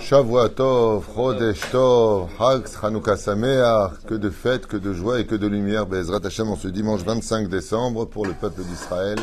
[0.00, 5.46] Shavua Tov, Chodesh Tov, Chanukah Sameach, que de fêtes, que de joie et que de
[5.46, 9.18] lumière, Bezrat Hashem, en ce dimanche 25 décembre, pour le peuple d'Israël.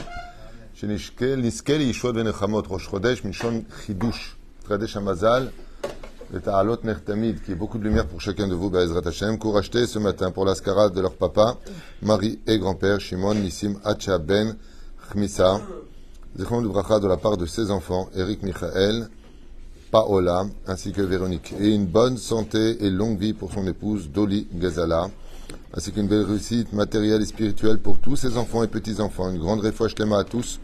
[0.75, 5.51] Shenishkel, Niskel, Yishua Ben Echamot, Rosh Chodesh, Mishon Chidush, Tradesh Hamazal,
[6.31, 9.57] le Ta'alot Nertamid, qui est beaucoup de lumière pour chacun de vous, Bezrat Hashem, court
[9.57, 11.57] acheter ce matin pour l'ascarade de leur papa,
[12.03, 14.57] Marie et grand-père, Shimon, Nissim, Hacha Ben,
[15.09, 15.61] Chmissa,
[16.37, 19.07] De la part de ses enfants, Eric Michael,
[19.89, 21.53] Paola, ainsi que Véronique.
[21.61, 25.07] Et une bonne santé et longue vie pour son épouse, Dolly Gazala,
[25.73, 29.31] ainsi qu'une belle réussite matérielle et spirituelle pour tous ses enfants et petits-enfants.
[29.31, 30.59] Une grande réfoua shlema à tous,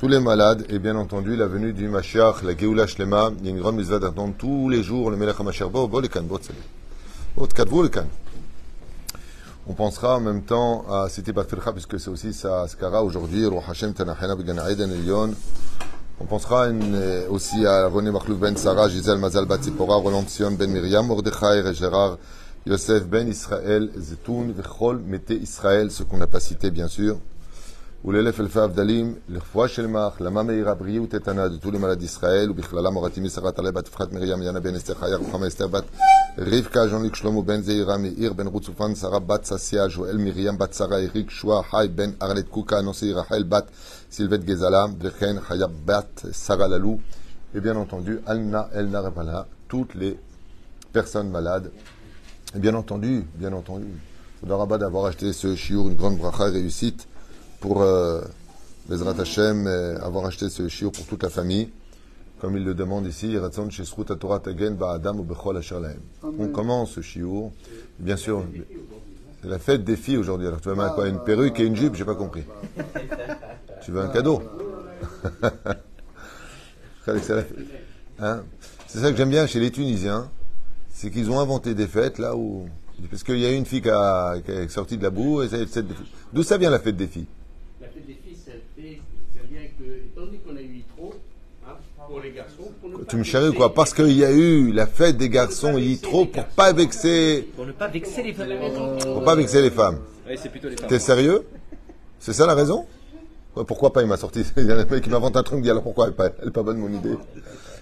[0.00, 3.30] tous les malades, et bien entendu la venue du Mashiach, la Geoula Shlema.
[3.38, 5.70] Il y a une grande mise d'attendre tous les jours, le Melech HaMashiach.
[5.70, 6.40] Bo, bo, le kan, bo.
[7.36, 7.46] Bo.
[9.66, 13.60] On pensera en même temps à Siti Batfilcha, puisque c'est aussi sa skara aujourd'hui, Ruh
[13.66, 15.30] Hashem Tanachena Began Aiden Elion.
[16.20, 16.68] On pensera
[17.30, 21.62] aussi à René Marlouf Ben Sarah, Gisèle Mazal Bat Zipora, Roland Sion Ben Miriam, Mordechai
[21.66, 22.18] et Gérard,
[22.66, 27.16] Yosef Ben Israël, Zetoun, Vechol, Mete Israël, ce qu'on n'a pas cité bien sûr.
[28.04, 32.50] Ou l'élève El Abdalim, l'Irfoua Shelmach, la Mameira Briou Tetana de tous les malades d'Israël,
[32.50, 35.86] ou Bichlala Moratimi Sarah Taleb Bat Frat Miriam, Yana Ben Esther Chaya, Ruchama Esther Bat,
[36.36, 41.00] Rivka, Jean-Luc Shlomo Ben Zeira, Meir Ben Rutzufan, Sarah Bat Sassia, Joël Miriam Bat Sarah,
[41.00, 43.68] Eric Shua, Hay Ben Arlet Kuka, Nosei Rachel Bat,
[44.10, 47.00] Sylvette Gezala, Vechen, Hayab Bat, Sarah Lalou,
[47.54, 50.18] et bien entendu, Alna Elna Repala, toutes les
[50.92, 51.70] personnes malades.
[52.54, 53.86] Et bien entendu, bien entendu,
[54.42, 57.08] faudra rabat d'avoir acheté ce chiour, une grande bracha réussite
[57.64, 58.20] pour euh,
[58.90, 61.70] Bezrat Hashem, euh, avoir acheté ce chiour pour toute la famille.
[62.38, 63.34] Comme il le demande ici.
[66.22, 67.52] On commence ce chiour,
[67.98, 68.44] bien sûr,
[69.40, 70.46] c'est la fête des filles aujourd'hui.
[70.46, 71.08] Alors tu vas mettre quoi?
[71.08, 72.44] Une perruque et une jupe J'ai pas compris.
[73.82, 74.42] Tu veux un cadeau?
[78.18, 78.42] Hein?
[78.86, 80.30] C'est ça que j'aime bien chez les Tunisiens,
[80.90, 82.66] c'est qu'ils ont inventé des fêtes là où.
[83.10, 85.48] Parce qu'il y a une fille qui, a, qui est sortie de la boue, et
[85.48, 85.84] c'est-
[86.32, 87.26] D'où ça vient la fête des filles
[87.80, 89.00] La fête des filles, ça, fait,
[89.36, 91.12] ça vient que, étant donné qu'on a eu trop,
[91.66, 91.72] hein,
[92.14, 94.30] pour les garçons, pour ne Tu pas me charries ou quoi Parce qu'il y a
[94.30, 98.22] eu la fête des garçons, il y trop pour pas vexer, Pour ne pas vexer
[98.22, 98.98] les femmes.
[99.02, 99.98] pour pas vexer les femmes.
[100.28, 100.86] Oui, c'est plutôt les femmes.
[100.88, 101.44] T'es sérieux
[102.20, 102.86] C'est ça la raison
[103.56, 104.44] Ouais, Pourquoi pas Il m'a sorti.
[104.56, 106.16] Il y a un mec qui m'invente un truc, il dit alors pourquoi elle est
[106.16, 107.16] pas, elle est pas bonne mon idée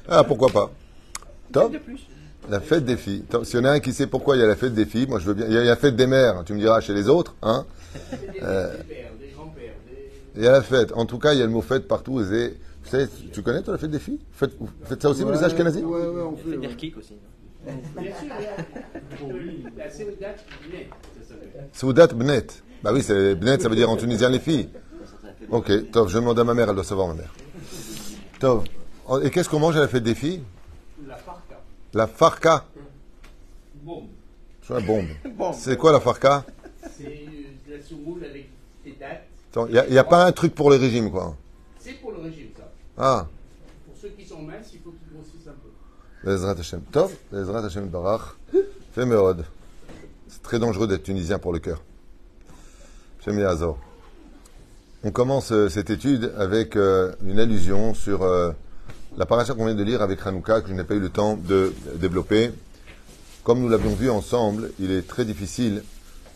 [0.08, 0.70] Ah pourquoi pas
[1.52, 1.74] Top.
[2.48, 3.24] La fête des filles.
[3.28, 3.44] Top.
[3.44, 5.08] S'il y en a un qui sait pourquoi il y a la fête des filles,
[5.08, 5.44] moi je veux bien.
[5.46, 6.42] Il y a la fête des mères.
[6.46, 7.66] Tu me diras chez les autres, hein
[8.10, 8.72] Des pères,
[9.20, 10.10] des grands-pères, des...
[10.36, 10.92] Il y a la fête.
[10.94, 12.22] En tout cas, il y a le mot fête partout.
[12.22, 12.54] et
[12.84, 14.20] Vous savez, tu connais toi la fête des filles?
[14.32, 15.82] Faites, vous faites ça aussi, vous les Ashkenazis?
[15.82, 16.56] Ouais, ouais, on fait.
[16.56, 16.76] des ouais.
[16.76, 17.14] kicks aussi.
[17.64, 18.28] Bien sûr,
[19.76, 20.34] la Séoudat,
[20.72, 20.88] net,
[21.20, 21.68] ça s'appelle.
[21.72, 22.62] Soudat Bnet.
[22.82, 24.68] Bah oui, c'est Bnet, ça veut dire en tunisien les filles.
[25.50, 27.32] Ok, Tov, je demande à ma mère, elle doit savoir ma mère.
[28.40, 28.64] Tov.
[29.22, 30.42] Et qu'est-ce qu'on mange à la fête des filles?
[31.06, 31.60] La farka.
[31.94, 32.64] La farka?
[33.82, 34.04] Bon,
[34.62, 35.06] C'est une bombe.
[35.54, 36.44] C'est quoi la farka?
[36.96, 38.48] C'est euh, de la semoule avec
[38.84, 39.26] des dates.
[39.68, 41.36] Il n'y a, pas un truc pour le régime, quoi.
[41.78, 42.70] C'est pour le régime, ça.
[43.04, 43.26] Ah,
[43.84, 45.70] Pour ceux qui sont minces, il faut qu'ils grossissent un peu.
[46.24, 46.82] Bezrat Hashem.
[46.82, 48.36] Tov, Hashem Barach.
[48.92, 49.02] Fais.
[50.28, 51.82] C'est très dangereux d'être tunisien pour le cœur.
[53.26, 53.76] Yazor.
[55.02, 58.52] On commence euh, cette étude avec euh, une allusion sur euh,
[59.16, 61.36] la paracha qu'on vient de lire avec Hanouka, que je n'ai pas eu le temps
[61.36, 62.52] de développer.
[63.42, 65.82] Comme nous l'avions vu ensemble, il est très difficile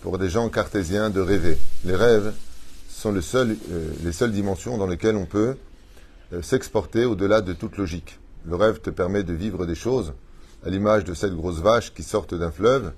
[0.02, 1.58] pour des gens cartésiens de rêver.
[1.84, 2.34] Les rêves
[2.88, 5.56] sont le seul, euh, les seules dimensions dans lesquelles on peut
[6.42, 8.18] s'exporter au-delà de toute logique.
[8.44, 10.12] Le rêve te permet de vivre des choses,
[10.64, 12.92] à l'image de sept grosses vaches qui sortent d'un fleuve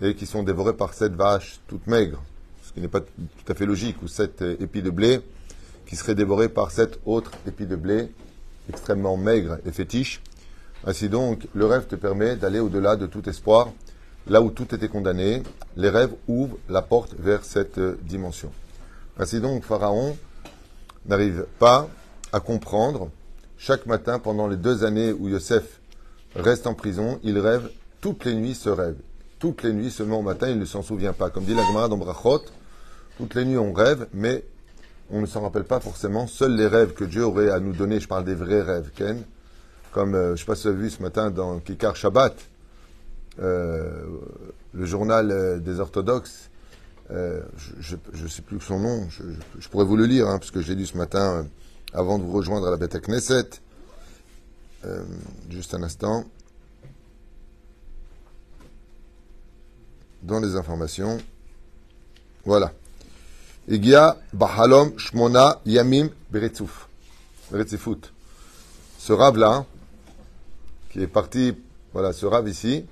[0.00, 2.22] et qui sont dévorées par sept vaches toutes maigres,
[2.62, 5.20] ce qui n'est pas tout à fait logique, ou sept euh, épis de blé
[5.86, 8.10] qui seraient dévorés par sept autres épis de blé
[8.68, 10.22] extrêmement maigres et fétiches.
[10.84, 13.70] Ainsi donc, le rêve te permet d'aller au-delà de tout espoir,
[14.26, 15.42] là où tout était condamné.
[15.76, 18.50] Les rêves ouvrent la porte vers cette euh, dimension.
[19.18, 20.16] Ainsi donc, Pharaon
[21.06, 21.88] n'arrive pas
[22.32, 23.10] à comprendre.
[23.58, 25.80] Chaque matin, pendant les deux années où Yosef
[26.34, 27.70] reste en prison, il rêve
[28.00, 28.96] toutes les nuits ce rêve.
[29.38, 31.30] Toutes les nuits, seulement au matin, il ne s'en souvient pas.
[31.30, 32.42] Comme dit la Gemara dans Brachot,
[33.18, 34.44] toutes les nuits on rêve, mais
[35.10, 36.26] on ne s'en rappelle pas forcément.
[36.26, 39.22] Seuls les rêves que Dieu aurait à nous donner, je parle des vrais rêves, Ken,
[39.92, 42.34] comme euh, je ne sais pas ce matin dans Kikar Shabbat,
[43.40, 44.04] euh,
[44.72, 46.48] le journal euh, des orthodoxes,
[47.10, 50.74] je ne sais plus son nom, je, pourrais vous le lire, hein, parce que j'ai
[50.74, 51.46] lu ce matin
[51.92, 53.50] avant de vous rejoindre à la Beth Knesset.
[54.84, 55.04] Euh,
[55.50, 56.24] juste un instant.
[60.22, 61.18] Dans les informations.
[62.44, 62.72] Voilà.
[63.68, 66.10] Igia Bahalom Shmona Yamim
[68.98, 69.66] ce rave-là,
[70.90, 71.54] qui est parti,
[71.92, 72.84] voilà, ce rave ici,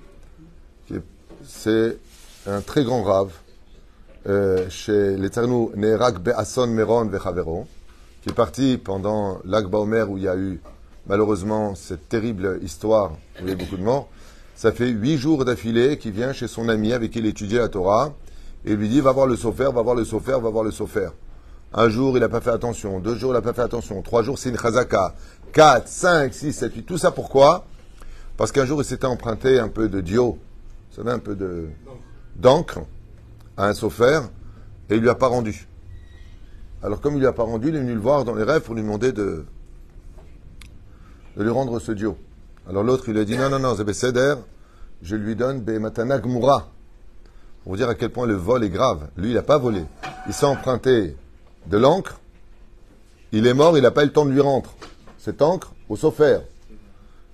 [1.43, 1.97] c'est
[2.45, 3.31] un très grand rave,
[4.27, 7.67] euh, chez les Tsarnou Nerak Be'ason Meron Vechavero,
[8.21, 10.61] qui est parti pendant l'Akba Omer où il y a eu
[11.07, 14.07] malheureusement cette terrible histoire où il y a eu beaucoup de morts.
[14.55, 17.69] Ça fait huit jours d'affilée qu'il vient chez son ami avec qui il étudiait la
[17.69, 18.13] Torah
[18.63, 21.09] et lui dit va voir le sofer, va voir le sofer, va voir le sofer.
[21.73, 22.99] Un jour, il n'a pas fait attention.
[22.99, 24.01] Deux jours, il n'a pas fait attention.
[24.01, 25.15] Trois jours, c'est une chazaka.
[25.53, 26.83] Quatre, cinq, six, sept, huit.
[26.83, 27.65] Tout ça pourquoi?
[28.37, 30.37] Parce qu'un jour, il s'était emprunté un peu de dio,
[30.89, 31.69] vous savez, un peu de
[32.35, 32.79] d'encre
[33.57, 34.21] à un sofer
[34.89, 35.67] et il lui a pas rendu.
[36.83, 38.61] Alors, comme il lui a pas rendu, il est venu le voir dans les rêves
[38.61, 39.45] pour lui demander de,
[41.37, 42.17] de lui rendre ce dio.
[42.67, 44.35] Alors l'autre, il lui a dit non, non, non, Zébé Seder,
[45.01, 46.69] je lui donne Bematana Gmura.
[47.63, 49.09] Pour vous dire à quel point le vol est grave.
[49.17, 49.83] Lui, il n'a pas volé.
[50.27, 51.15] Il s'est emprunté
[51.67, 52.19] de l'encre.
[53.31, 54.73] Il est mort, il n'a pas eu le temps de lui rendre
[55.17, 56.39] cette encre au sofer.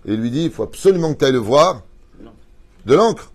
[0.05, 1.83] Et il lui dit il faut absolument que tu ailles le voir.
[2.85, 3.31] De l'encre.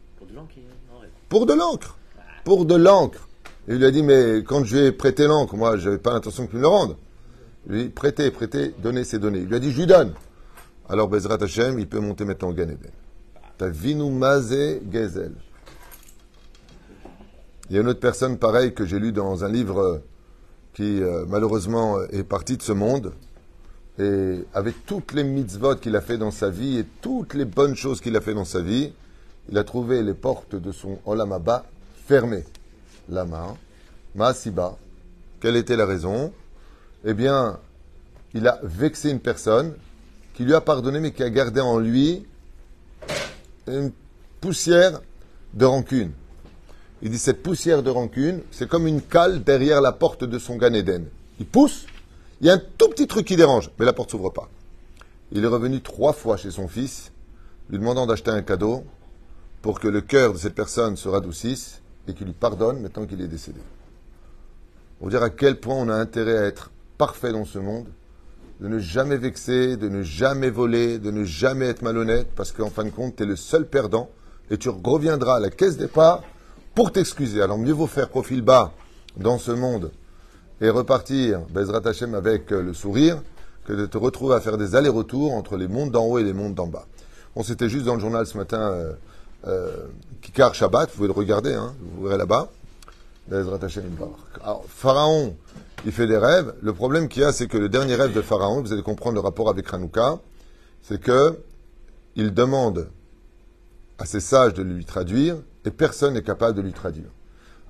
[1.29, 1.97] Pour de l'encre.
[2.45, 3.29] Pour de l'encre.
[3.69, 6.13] Il lui a dit, mais quand je lui ai prêté l'encre, moi, je n'avais pas
[6.13, 6.97] l'intention qu'il me le rende.
[7.67, 9.39] Il lui a dit, prêtez, prêtez, donnez, c'est donné.
[9.39, 10.13] Il lui a dit, je lui donne.
[10.89, 12.91] Alors, Bezrat Hashem, il peut monter maintenant au Gan Eden.
[13.57, 15.33] T'as vinu mazé gezel.
[17.71, 19.99] Il y a une autre personne pareille que j'ai lu dans un livre euh,
[20.75, 23.13] qui, euh, malheureusement, euh, est parti de ce monde.
[23.99, 27.77] Et avec toutes les mitzvot qu'il a fait dans sa vie et toutes les bonnes
[27.77, 28.93] choses qu'il a fait dans sa vie,
[29.49, 31.65] il a trouvé les portes de son Olam Abba
[33.07, 33.17] fermées.
[33.17, 33.57] Lama,
[34.15, 34.77] Maasiba.
[35.41, 36.33] Quelle était la raison?
[37.05, 37.59] Eh bien,
[38.35, 39.75] il a vexé une personne
[40.35, 42.25] qui lui a pardonné mais qui a gardé en lui
[43.67, 43.93] une
[44.41, 45.01] poussière
[45.55, 46.13] de rancune.
[47.03, 50.57] Il dit cette poussière de rancune, c'est comme une cale derrière la porte de son
[50.57, 51.07] Gan Eden.
[51.41, 51.87] Il pousse,
[52.41, 54.49] il y a un tout petit truc qui dérange, mais la porte s'ouvre pas.
[55.33, 57.11] Il est revenu trois fois chez son fils,
[57.71, 58.85] lui demandant d'acheter un cadeau
[59.63, 63.21] pour que le cœur de cette personne se radoucisse et qu'il lui pardonne maintenant qu'il
[63.21, 63.61] est décédé.
[64.99, 67.89] Pour dire à quel point on a intérêt à être parfait dans ce monde,
[68.61, 72.71] de ne jamais vexer, de ne jamais voler, de ne jamais être malhonnête, parce qu'en
[72.71, 74.11] fin de compte, tu es le seul perdant
[74.51, 76.23] et tu reviendras à la caisse départ
[76.75, 77.43] pour t'excuser.
[77.43, 78.73] Alors mieux vaut faire profil bas
[79.17, 79.91] dans ce monde
[80.61, 83.21] et repartir, Bezrat Hashem, avec euh, le sourire,
[83.65, 86.33] que de te retrouver à faire des allers-retours entre les mondes d'en haut et les
[86.33, 86.87] mondes d'en bas.
[87.35, 88.93] On s'était juste dans le journal ce matin, euh,
[90.23, 92.51] Kikar Shabbat, vous pouvez le regarder, hein, vous verrez là-bas.
[94.43, 95.37] Alors, Pharaon,
[95.85, 96.55] il fait des rêves.
[96.61, 99.15] Le problème qu'il y a, c'est que le dernier rêve de Pharaon, vous allez comprendre
[99.15, 100.19] le rapport avec Hanouka,
[100.83, 101.39] c'est que
[102.17, 102.89] il demande
[103.99, 107.09] à ses sages de lui traduire et personne n'est capable de lui traduire.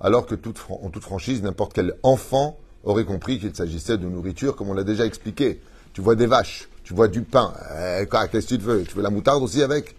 [0.00, 4.56] Alors que toute en toute franchise, n'importe quel enfant aurait compris qu'il s'agissait de nourriture,
[4.56, 5.60] comme on l'a déjà expliqué.
[5.92, 7.52] Tu vois des vaches, tu vois du pain.
[7.76, 8.82] Eh, Qu'est-ce que tu veux?
[8.82, 9.94] Tu veux la moutarde aussi avec?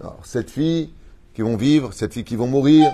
[0.00, 0.92] Alors, Cette fille
[1.34, 2.90] qui vont vivre, cette fille qui vont mourir,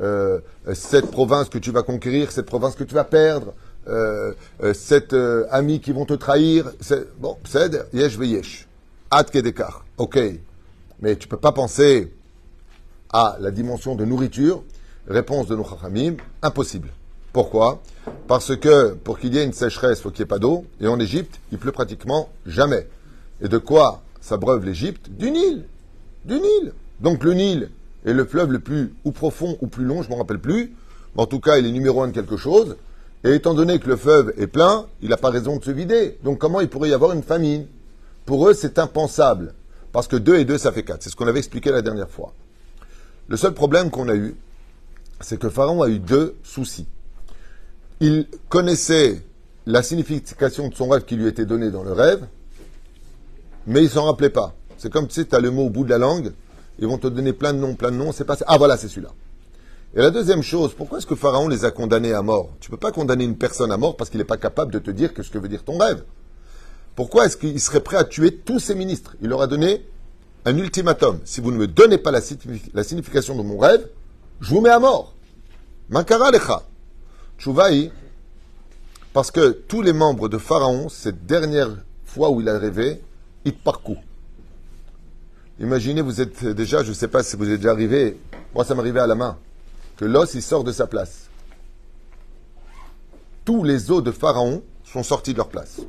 [0.00, 3.54] euh, euh, cette province que tu vas conquérir, cette province que tu vas perdre,
[3.88, 6.70] euh, euh, cette euh, amie qui vont te trahir.
[7.18, 8.68] Bon, c'est yesh yesh.
[9.10, 9.84] Ad kedekar.
[9.98, 10.18] Ok.
[11.00, 12.12] Mais tu peux pas penser
[13.12, 14.62] à la dimension de nourriture.
[15.08, 16.88] Réponse de nos chachamim, impossible.
[17.32, 17.82] Pourquoi?
[18.28, 20.64] Parce que pour qu'il y ait une sécheresse, il faut qu'il n'y ait pas d'eau.
[20.80, 22.88] Et en Égypte, il pleut pratiquement jamais.
[23.40, 25.10] Et de quoi s'abreuve l'Égypte?
[25.10, 25.64] Du Nil.
[26.24, 26.72] Du Nil.
[27.00, 27.70] Donc le Nil
[28.04, 30.74] est le fleuve le plus ou profond ou plus long, je ne me rappelle plus.
[31.14, 32.76] Mais en tout cas, il est numéro un de quelque chose.
[33.24, 36.18] Et étant donné que le fleuve est plein, il n'a pas raison de se vider.
[36.24, 37.66] Donc comment il pourrait y avoir une famine?
[38.26, 39.54] Pour eux, c'est impensable.
[39.92, 41.02] Parce que 2 et 2, ça fait 4.
[41.02, 42.32] C'est ce qu'on avait expliqué la dernière fois.
[43.28, 44.34] Le seul problème qu'on a eu,
[45.20, 46.86] c'est que Pharaon a eu deux soucis.
[48.00, 49.22] Il connaissait
[49.66, 52.26] la signification de son rêve qui lui était donné dans le rêve,
[53.66, 54.56] mais il s'en rappelait pas.
[54.82, 56.32] C'est comme tu sais, tu as le mot au bout de la langue,
[56.80, 58.36] ils vont te donner plein de noms, plein de noms, c'est pas.
[58.48, 59.10] Ah voilà, c'est celui-là.
[59.94, 62.48] Et la deuxième chose, pourquoi est-ce que Pharaon les a condamnés à mort?
[62.58, 64.90] Tu peux pas condamner une personne à mort parce qu'il n'est pas capable de te
[64.90, 66.02] dire que ce que veut dire ton rêve.
[66.96, 69.14] Pourquoi est-ce qu'il serait prêt à tuer tous ses ministres?
[69.22, 69.86] Il leur a donné
[70.46, 71.20] un ultimatum.
[71.24, 73.88] Si vous ne me donnez pas la, signifi- la signification de mon rêve,
[74.40, 75.14] je vous mets à mort.
[75.90, 76.64] Mankara lecha.
[77.38, 77.92] Tchouvaï,
[79.12, 81.70] parce que tous les membres de Pharaon, cette dernière
[82.04, 83.00] fois où il a rêvé,
[83.44, 84.02] ils parcourent.
[85.62, 88.18] Imaginez, vous êtes déjà, je ne sais pas si vous êtes déjà arrivé,
[88.52, 89.38] moi ça m'arrivait à la main,
[89.96, 91.28] que l'os il sort de sa place.
[93.44, 95.80] Tous les os de Pharaon sont sortis de leur place.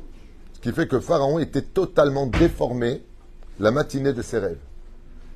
[0.52, 3.02] Ce qui fait que Pharaon était totalement déformé
[3.58, 4.60] la matinée de ses rêves.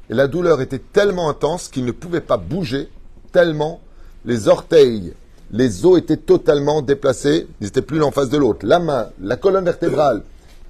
[0.08, 2.88] Et la douleur était tellement intense qu'il ne pouvait pas bouger,
[3.32, 3.80] tellement
[4.24, 5.14] les orteils,
[5.50, 8.64] les os étaient totalement déplacés, ils n'étaient plus l'un en face de l'autre.
[8.64, 10.22] La main, la colonne vertébrale,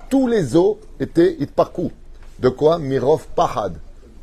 [0.09, 1.93] tous les os étaient itparkou.
[2.39, 3.75] De quoi Mirov Pahad.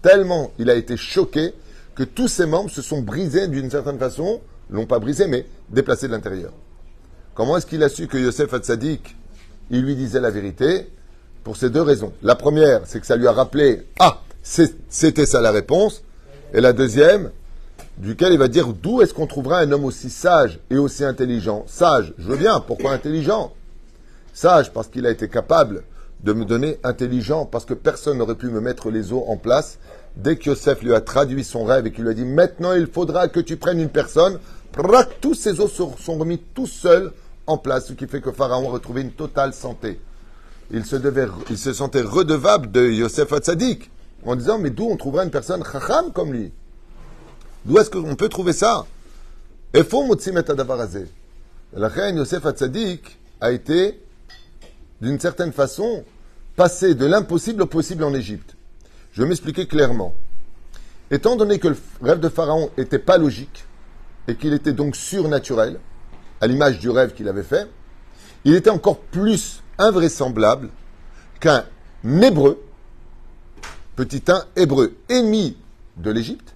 [0.01, 1.53] Tellement il a été choqué
[1.95, 6.07] que tous ses membres se sont brisés d'une certaine façon, l'ont pas brisé, mais déplacés
[6.07, 6.51] de l'intérieur.
[7.33, 9.15] Comment est-ce qu'il a su que Yosef Hatzadik,
[9.69, 10.89] il lui disait la vérité?
[11.43, 12.11] Pour ces deux raisons.
[12.23, 16.01] La première, c'est que ça lui a rappelé, ah, c'était ça la réponse.
[16.53, 17.29] Et la deuxième,
[17.97, 21.63] duquel il va dire d'où est-ce qu'on trouvera un homme aussi sage et aussi intelligent?
[21.67, 23.53] Sage, je veux bien, pourquoi intelligent?
[24.33, 25.83] Sage, parce qu'il a été capable
[26.25, 29.77] de me donner intelligent, parce que personne n'aurait pu me mettre les os en place.
[30.17, 32.87] Dès que Yosef lui a traduit son rêve et qu'il lui a dit maintenant il
[32.87, 34.39] faudra que tu prennes une personne,
[35.21, 37.11] tous ses os sont remis tout seuls
[37.45, 39.99] en place, ce qui fait que Pharaon a retrouvé une totale santé.
[40.71, 43.91] Il se, sentait redevable de Yosef Hatzadik
[44.25, 46.51] en disant mais d'où on trouvera une personne chacham comme lui?
[47.65, 48.87] D'où est-ce qu'on peut trouver ça?
[49.75, 50.03] Et faut.
[51.73, 54.01] La reine Yosef Hatzadik a été,
[55.01, 56.03] d'une certaine façon,
[56.55, 58.55] passé de l'impossible au possible en Égypte.
[59.11, 60.13] Je vais m'expliquer clairement.
[61.11, 63.65] Étant donné que le rêve de Pharaon n'était pas logique
[64.27, 65.79] et qu'il était donc surnaturel,
[66.41, 67.67] à l'image du rêve qu'il avait fait,
[68.43, 70.69] il était encore plus invraisemblable
[71.39, 71.65] qu'un
[72.03, 72.61] hébreu,
[73.95, 75.57] petit un hébreu, ennemi
[75.97, 76.55] de l'Égypte,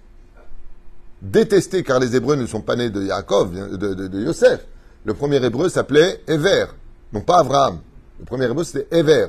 [1.22, 4.66] détesté car les Hébreux ne sont pas nés de Yaakov, de, de, de Yosef.
[5.04, 6.66] Le premier Hébreu s'appelait Ever,
[7.12, 7.80] non pas Abraham.
[8.18, 9.28] Le premier Hébreu c'était Ever.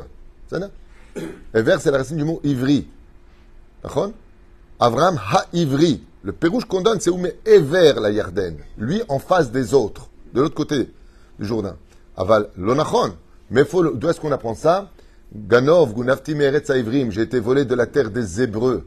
[1.53, 2.87] Ever, c'est la racine du mot ivri.
[4.79, 6.03] Abraham ha-ivri.
[6.23, 8.57] Le pérouge qu'on donne, c'est où met Ever la Yarden.
[8.77, 10.89] Lui en face des autres, de l'autre côté
[11.39, 11.77] du Jourdain.
[12.15, 13.15] Aval l'onachon.
[13.49, 14.91] Mais d'où est-ce qu'on apprend ça?
[15.35, 17.11] Ganov, Gunafti Meretz Ivrim.
[17.11, 18.85] J'ai été volé de la terre des Hébreux.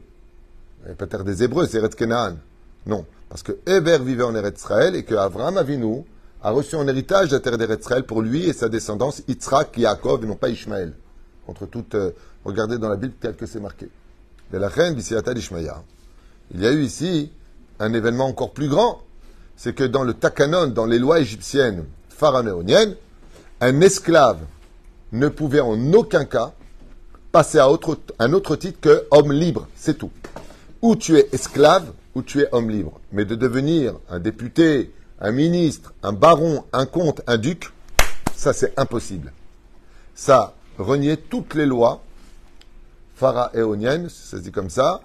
[0.97, 2.37] Pas terre des Hébreux, c'est Eretz Kenaan.
[2.85, 6.03] Non, parce que Eber vivait en Eretz Israël et que Abraham Avinu
[6.43, 10.23] a reçu en héritage la terre d'Eretz Israël pour lui et sa descendance, Yitzhak, Yaakov
[10.23, 10.93] et non pas Ishmaël.
[11.45, 12.11] Contre toute, euh,
[12.43, 13.89] regardez dans la Bible tel que c'est marqué.
[14.53, 14.59] Il
[16.61, 17.31] y a eu ici
[17.79, 19.01] un événement encore plus grand.
[19.57, 22.95] C'est que dans le Takanon, dans les lois égyptiennes pharaoniennes,
[23.61, 24.39] un esclave
[25.11, 26.53] ne pouvait en aucun cas
[27.31, 27.67] passer à
[28.19, 29.67] un autre titre que homme libre.
[29.75, 30.11] C'est tout
[30.85, 32.99] ou tu es esclave, ou tu es homme libre.
[33.11, 37.71] Mais de devenir un député, un ministre, un baron, un comte, un duc,
[38.35, 39.33] ça c'est impossible.
[40.13, 42.03] Ça reniait toutes les lois
[43.15, 45.01] pharaoniennes, ça se dit comme ça,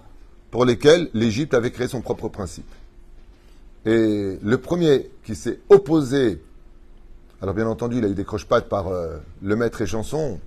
[0.50, 2.70] pour lesquelles l'Égypte avait créé son propre principe.
[3.86, 6.42] Et le premier qui s'est opposé,
[7.40, 10.38] alors bien entendu, il a eu des croche-pattes par euh, le maître et chanson.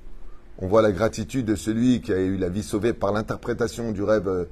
[0.60, 4.04] On voit la gratitude de celui qui a eu la vie sauvée par l'interprétation du
[4.04, 4.46] rêve euh,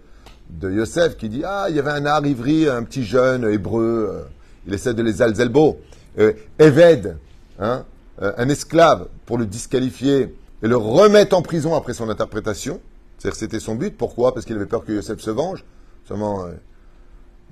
[0.50, 4.10] de Yosef, qui dit Ah, il y avait un art ivri, un petit jeune hébreu,
[4.12, 4.24] euh,
[4.66, 5.80] il essaie de les alzelbo.
[6.18, 7.18] Euh, Eved,
[7.60, 7.86] hein,
[8.20, 10.34] un esclave, pour le disqualifier
[10.64, 12.80] et le remettre en prison après son interprétation.
[13.18, 13.98] C'est-à-dire c'était son but.
[13.98, 14.34] Pourquoi?
[14.34, 15.64] Parce qu'il avait peur que Yosef se venge.
[16.06, 16.52] Seulement, euh,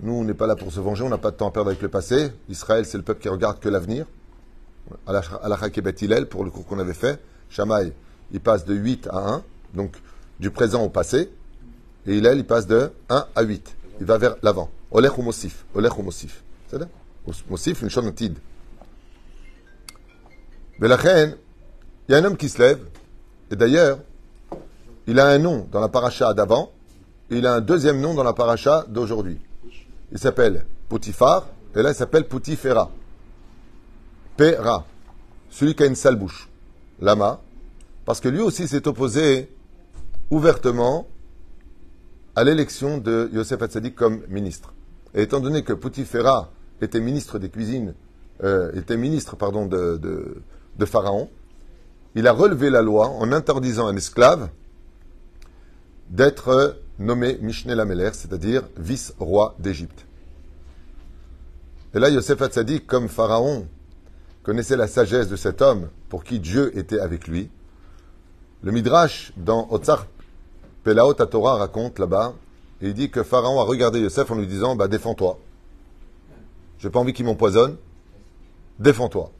[0.02, 1.70] nous, on n'est pas là pour se venger, on n'a pas de temps à perdre
[1.70, 2.32] avec le passé.
[2.50, 4.06] Israël, c'est le peuple qui regarde que l'avenir.
[5.06, 5.14] À
[5.48, 7.94] la Kebet Hillel, pour le cours qu'on avait fait, Shamaï,
[8.32, 9.44] il passe de 8 à 1,
[9.76, 9.96] donc
[10.40, 11.30] du présent au passé.
[12.08, 13.76] Et Hillel, il passe de 1 à 8.
[14.00, 14.72] Il va vers l'avant.
[14.92, 15.66] Olech ou Mosif.
[15.76, 16.44] Olech ou Mosif.
[16.68, 16.88] C'est ça
[17.50, 18.38] Mosif, une chonotide.
[20.80, 20.98] Mais la
[22.10, 22.80] il y a un homme qui se lève,
[23.52, 24.00] et d'ailleurs,
[25.08, 26.72] il a un nom dans la paracha d'avant,
[27.32, 29.40] et il a un deuxième nom dans la paracha d'aujourd'hui.
[30.12, 32.92] Il s'appelle Potiphar, et là il s'appelle Potifera.
[34.38, 34.86] Pera,
[35.50, 36.50] celui qui a une sale bouche.
[37.02, 37.42] Lama,
[38.06, 39.50] parce que lui aussi s'est opposé
[40.30, 41.08] ouvertement
[42.36, 44.74] à l'élection de Yosef Hatzadik comme ministre.
[45.14, 46.52] Et étant donné que Potifera
[46.82, 47.96] était ministre des cuisines,
[48.44, 51.30] euh, était ministre pardon, de, de Pharaon,
[52.16, 54.50] il a relevé la loi en interdisant à un esclave
[56.10, 60.06] d'être nommé Mishneh Lameler, c'est-à-dire vice-roi d'Égypte.
[61.94, 63.68] Et là, Yosef Hatzadik, comme Pharaon,
[64.44, 67.50] connaissait la sagesse de cet homme pour qui Dieu était avec lui.
[68.64, 70.08] Le Midrash, dans Otsar
[70.84, 72.34] Pelaot Torah, raconte là-bas,
[72.82, 75.40] et il dit que Pharaon a regardé Yosef en lui disant bah, Défends-toi.
[76.80, 77.76] J'ai pas envie qu'il m'empoisonne.
[78.80, 79.32] Défends-toi.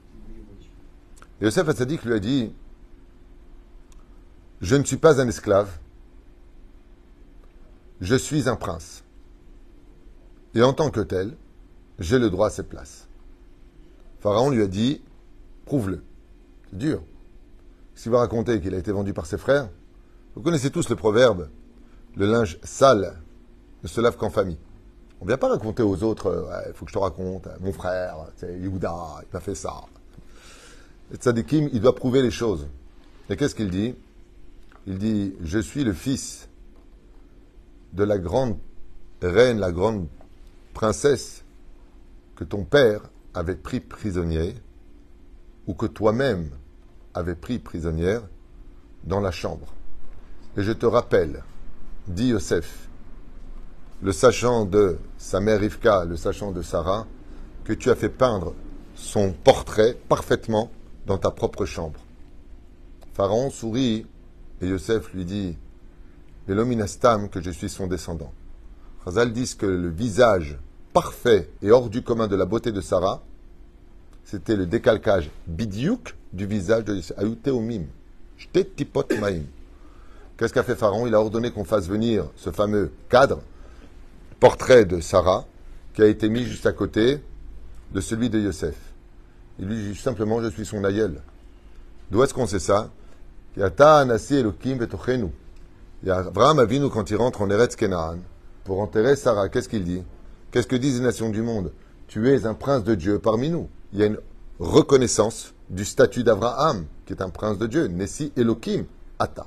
[1.40, 2.52] Et Yosef Hatzadik lui a dit
[4.60, 5.70] Je ne suis pas un esclave.
[8.00, 9.04] Je suis un prince.
[10.54, 11.36] Et en tant que tel,
[11.98, 13.06] j'ai le droit à cette place.
[14.20, 15.02] Pharaon lui a dit
[15.64, 16.02] Prouve-le.
[16.70, 17.02] C'est dur.
[17.94, 19.68] S'il va raconter qu'il a été vendu par ses frères,
[20.34, 21.48] vous connaissez tous le proverbe
[22.16, 23.16] le linge sale
[23.82, 24.58] ne se lave qu'en famille.
[25.20, 28.16] On ne vient pas raconter aux autres il faut que je te raconte, mon frère,
[28.36, 29.74] c'est Yehuda, il m'a fait ça.
[31.12, 32.68] Et Tzadikim, il doit prouver les choses.
[33.28, 33.94] Et qu'est-ce qu'il dit?
[34.86, 36.48] Il dit Je suis le fils
[37.92, 38.56] de la grande
[39.22, 40.06] reine, la grande
[40.72, 41.44] princesse
[42.36, 43.02] que ton père
[43.34, 44.54] avait pris prisonnier
[45.66, 46.50] ou que toi-même
[47.14, 48.22] avais pris prisonnière
[49.04, 49.74] dans la chambre.
[50.56, 51.42] Et je te rappelle,
[52.08, 52.88] dit Yosef,
[54.02, 57.06] le sachant de sa mère Rivka, le sachant de Sarah,
[57.64, 58.54] que tu as fait peindre
[58.94, 60.70] son portrait parfaitement
[61.06, 62.00] dans ta propre chambre.
[63.14, 64.06] Pharaon sourit
[64.60, 65.56] et Yosef lui dit
[66.46, 68.32] Velominastam que je suis son descendant.
[69.04, 70.58] Chazal dit que le visage
[70.92, 73.22] parfait et hors du commun de la beauté de Sarah,
[74.24, 77.18] c'était le décalcage bidiouk du visage de Yosef.
[80.36, 81.06] Qu'est-ce qu'a fait Pharaon?
[81.06, 83.42] Il a ordonné qu'on fasse venir ce fameux cadre,
[84.38, 85.46] portrait de Sarah,
[85.94, 87.20] qui a été mis juste à côté
[87.92, 88.89] de celui de Yosef.
[89.60, 91.20] Il lui dit simplement Je suis son aïeul.
[92.10, 92.90] D'où est-ce qu'on sait ça?
[93.60, 93.66] A
[96.06, 98.20] Abraham Avinu, quand il rentre en Eretz Kenaan,
[98.64, 100.02] pour enterrer Sarah, qu'est-ce qu'il dit?
[100.50, 101.72] Qu'est-ce que disent les nations du monde?
[102.08, 103.68] Tu es un prince de Dieu parmi nous.
[103.92, 104.18] Il y a une
[104.58, 107.86] reconnaissance du statut d'Abraham, qui est un prince de Dieu.
[107.88, 108.86] Nessi Elohim,
[109.18, 109.46] Ata.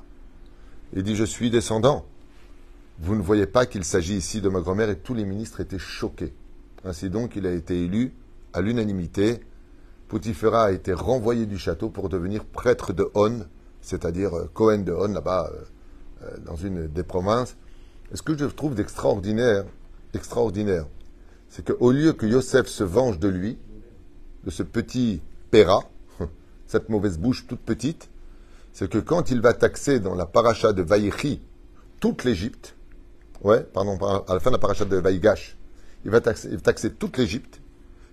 [0.92, 2.04] Il dit Je suis descendant.
[3.00, 5.78] Vous ne voyez pas qu'il s'agit ici de ma grand-mère et tous les ministres étaient
[5.78, 6.32] choqués.
[6.84, 8.14] Ainsi donc, il a été élu
[8.52, 9.40] à l'unanimité.
[10.14, 13.46] Poutifera a été renvoyé du château pour devenir prêtre de On,
[13.80, 15.64] c'est-à-dire euh, Cohen de On, là-bas, euh,
[16.22, 17.56] euh, dans une des provinces.
[18.12, 19.64] Et ce que je trouve d'extraordinaire,
[20.14, 20.86] extraordinaire,
[21.48, 23.58] c'est qu'au lieu que Yosef se venge de lui,
[24.44, 25.80] de ce petit Péra,
[26.68, 28.08] cette mauvaise bouche toute petite,
[28.72, 31.42] c'est que quand il va taxer dans la paracha de Vaïchi
[31.98, 32.76] toute l'Égypte,
[33.42, 35.56] ouais, pardon, à la fin de la paracha de Vaïgash,
[36.04, 37.60] il va taxer, toute l'Égypte.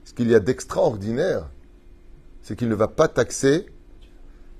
[0.03, 1.47] Ce qu'il y a d'extraordinaire,
[2.41, 3.67] c'est qu'il ne va pas taxer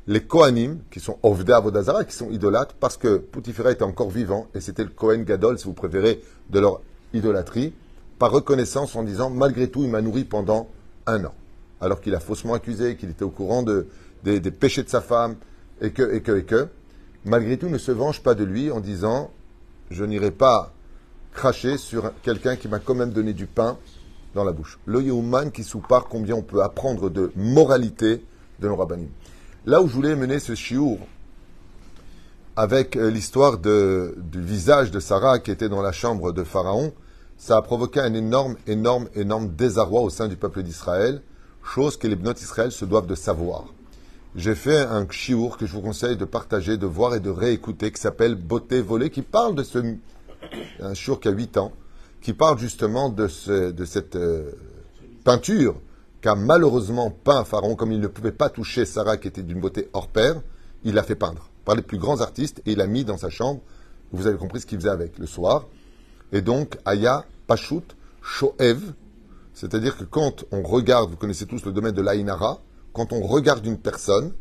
[0.07, 4.47] les Kohanim, qui sont Ovda Avodazara, qui sont idolâtres, parce que Poutifera était encore vivant,
[4.53, 6.81] et c'était le Kohen Gadol, si vous préférez, de leur
[7.13, 7.73] idolâtrie,
[8.17, 10.69] par reconnaissance en disant, malgré tout, il m'a nourri pendant
[11.05, 11.33] un an.
[11.79, 13.87] Alors qu'il a faussement accusé, qu'il était au courant de,
[14.23, 15.35] des, des péchés de sa femme,
[15.81, 16.67] et que, et que, et que,
[17.25, 19.31] malgré tout, ne se venge pas de lui en disant
[19.89, 20.73] Je n'irai pas
[21.33, 23.77] cracher sur quelqu'un qui m'a quand même donné du pain
[24.35, 24.79] dans la bouche.
[24.85, 28.23] Le Yehuman qui soupart combien on peut apprendre de moralité
[28.59, 29.09] de nos rabbinim.
[29.65, 30.97] Là où je voulais mener ce chiour,
[32.55, 36.93] avec euh, l'histoire du visage de Sarah qui était dans la chambre de Pharaon,
[37.37, 41.21] ça a provoqué un énorme, énorme, énorme désarroi au sein du peuple d'Israël,
[41.63, 43.65] chose que les bnotes d'Israël se doivent de savoir
[44.35, 47.91] j'ai fait un chiour que je vous conseille de partager, de voir et de réécouter,
[47.91, 49.79] qui s'appelle Beauté volée, qui parle de ce.
[50.93, 51.71] Chiour qui a 8 ans,
[52.21, 54.51] qui parle justement de, ce, cette euh,
[55.23, 55.75] peinture
[56.21, 59.89] qu'a malheureusement peint Pharaon, comme il ne pouvait pas toucher Sarah, qui était d'une beauté
[59.93, 60.41] hors pair,
[60.83, 63.29] il l'a fait peindre par les plus grands artistes et il l'a mis dans sa
[63.29, 63.61] chambre.
[64.11, 65.67] Vous avez compris ce qu'il faisait avec le soir.
[66.31, 67.83] Et donc, Aya Pashut
[68.21, 68.93] Shoev,
[69.53, 72.61] c'est-à-dire que quand on regarde, vous connaissez tous le domaine de l'Ainara,
[72.93, 74.33] quand on regarde une personne,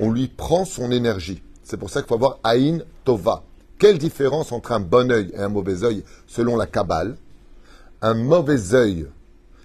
[0.00, 1.42] on lui prend son énergie.
[1.62, 3.44] C'est pour ça qu'il faut avoir Aïn Tova.
[3.82, 7.16] Quelle différence entre un bon œil et un mauvais œil selon la Kabbale?
[8.00, 9.08] Un mauvais œil,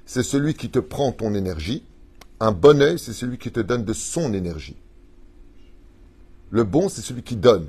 [0.08, 1.84] c'est celui qui te prend ton énergie.
[2.40, 4.76] Un bon œil, c'est celui qui te donne de son énergie.
[6.50, 7.68] Le bon, c'est celui qui donne.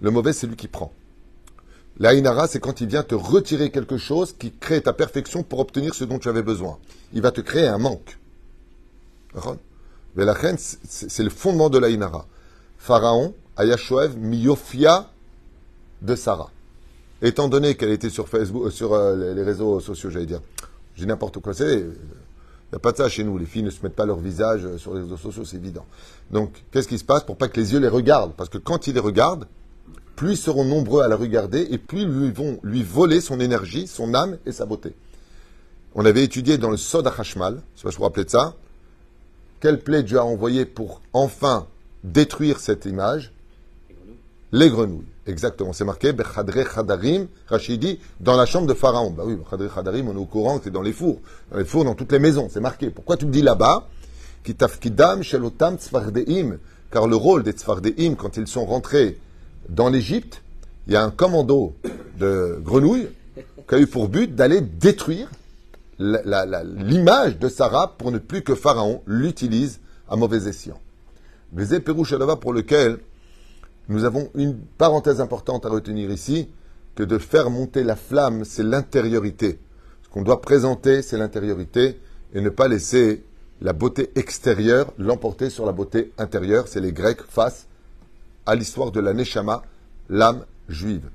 [0.00, 0.92] Le mauvais, c'est celui qui prend.
[2.00, 5.94] L'Aïnara, c'est quand il vient te retirer quelque chose qui crée ta perfection pour obtenir
[5.94, 6.76] ce dont tu avais besoin.
[7.12, 8.18] Il va te créer un manque.
[10.16, 12.26] C'est le fondement de la Inara.
[12.78, 15.12] Pharaon, Ayashoev, Miofia
[16.06, 16.50] de Sarah.
[17.20, 20.40] Étant donné qu'elle était sur Facebook, euh, sur euh, les réseaux sociaux, j'allais dire,
[20.94, 21.52] j'ai n'importe quoi.
[21.58, 21.86] Il
[22.72, 23.36] n'y a pas de ça chez nous.
[23.38, 25.86] Les filles ne se mettent pas leur visage euh, sur les réseaux sociaux, c'est évident.
[26.30, 28.32] Donc, qu'est-ce qui se passe pour pas que les yeux les regardent?
[28.34, 29.46] Parce que quand ils les regardent,
[30.14, 33.86] plus ils seront nombreux à la regarder et plus ils vont lui voler son énergie,
[33.86, 34.94] son âme et sa beauté.
[35.94, 38.30] On avait étudié dans le Sod Hashmal, je sais pas si vous vous rappelez de
[38.30, 38.54] ça,
[39.60, 41.66] quelle plaie Dieu a envoyé pour enfin
[42.04, 43.32] détruire cette image?
[44.52, 45.15] Les grenouilles.
[45.26, 45.72] Exactement.
[45.72, 49.10] C'est marqué Bechadre Chadarim, Rachidi, dans la chambre de Pharaon.
[49.10, 51.20] Bah oui, Bechadre Chadarim, on est au courant que c'est dans les fours.
[51.50, 52.48] Dans les fours, dans toutes les maisons.
[52.50, 52.90] C'est marqué.
[52.90, 53.88] Pourquoi tu me dis là-bas
[54.44, 56.58] Kitafkidam Shelotam Tzfardeim?
[56.92, 59.18] Car le rôle des Tzfardeim, quand ils sont rentrés
[59.68, 60.42] dans l'Égypte,
[60.86, 61.74] il y a un commando
[62.20, 63.08] de grenouilles
[63.68, 65.28] qui a eu pour but d'aller détruire
[65.98, 70.78] l'image de Sarah pour ne plus que Pharaon l'utilise à mauvais escient.
[71.50, 72.98] Bézé Pérouchalava pour lequel
[73.88, 76.48] nous avons une parenthèse importante à retenir ici,
[76.94, 79.58] que de faire monter la flamme, c'est l'intériorité.
[80.02, 82.00] Ce qu'on doit présenter, c'est l'intériorité,
[82.34, 83.24] et ne pas laisser
[83.60, 86.68] la beauté extérieure l'emporter sur la beauté intérieure.
[86.68, 87.66] C'est les Grecs face
[88.44, 89.62] à l'histoire de la Neshama,
[90.08, 91.08] l'âme juive.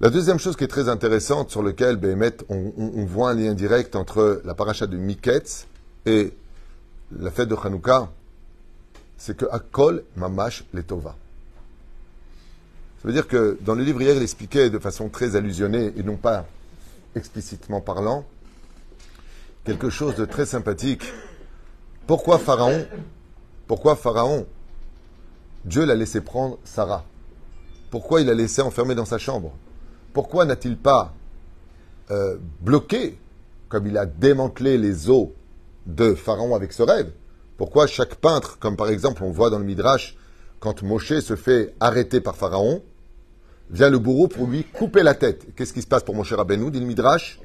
[0.00, 1.98] La deuxième chose qui est très intéressante, sur laquelle
[2.48, 5.66] on voit un lien direct entre la paracha de Miketz
[6.06, 6.32] et
[7.18, 8.10] la fête de Hanouka,
[9.16, 11.16] c'est que Akol Mamash Letova.
[13.00, 16.02] Ça veut dire que dans le livre hier, il expliquait de façon très allusionnée et
[16.02, 16.46] non pas
[17.14, 18.24] explicitement parlant,
[19.64, 21.12] quelque chose de très sympathique.
[22.08, 22.86] Pourquoi Pharaon?
[23.68, 24.46] Pourquoi Pharaon?
[25.64, 27.04] Dieu l'a laissé prendre Sarah.
[27.90, 29.52] Pourquoi il l'a laissé enfermer dans sa chambre?
[30.12, 31.14] Pourquoi n'a-t-il pas
[32.10, 33.18] euh, bloqué,
[33.68, 35.28] comme il a démantelé les os
[35.86, 37.12] de Pharaon avec ce rêve?
[37.56, 40.16] Pourquoi chaque peintre, comme par exemple on voit dans le Midrash,
[40.60, 42.82] quand Moshe se fait arrêter par Pharaon,
[43.70, 45.46] vient le bourreau pour lui couper la tête.
[45.54, 47.40] Qu'est-ce qui se passe pour Moshe Rabbeinu, dit le Midrash?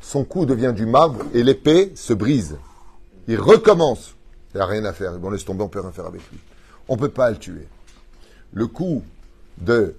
[0.00, 2.56] Son cou devient du marbre et l'épée se brise.
[3.26, 4.14] Il recommence.
[4.54, 5.18] Il n'y a rien à faire.
[5.18, 6.38] Bon, laisse tomber, on ne peut rien faire avec lui.
[6.88, 7.66] On ne peut pas le tuer.
[8.52, 9.02] Le coup
[9.58, 9.94] de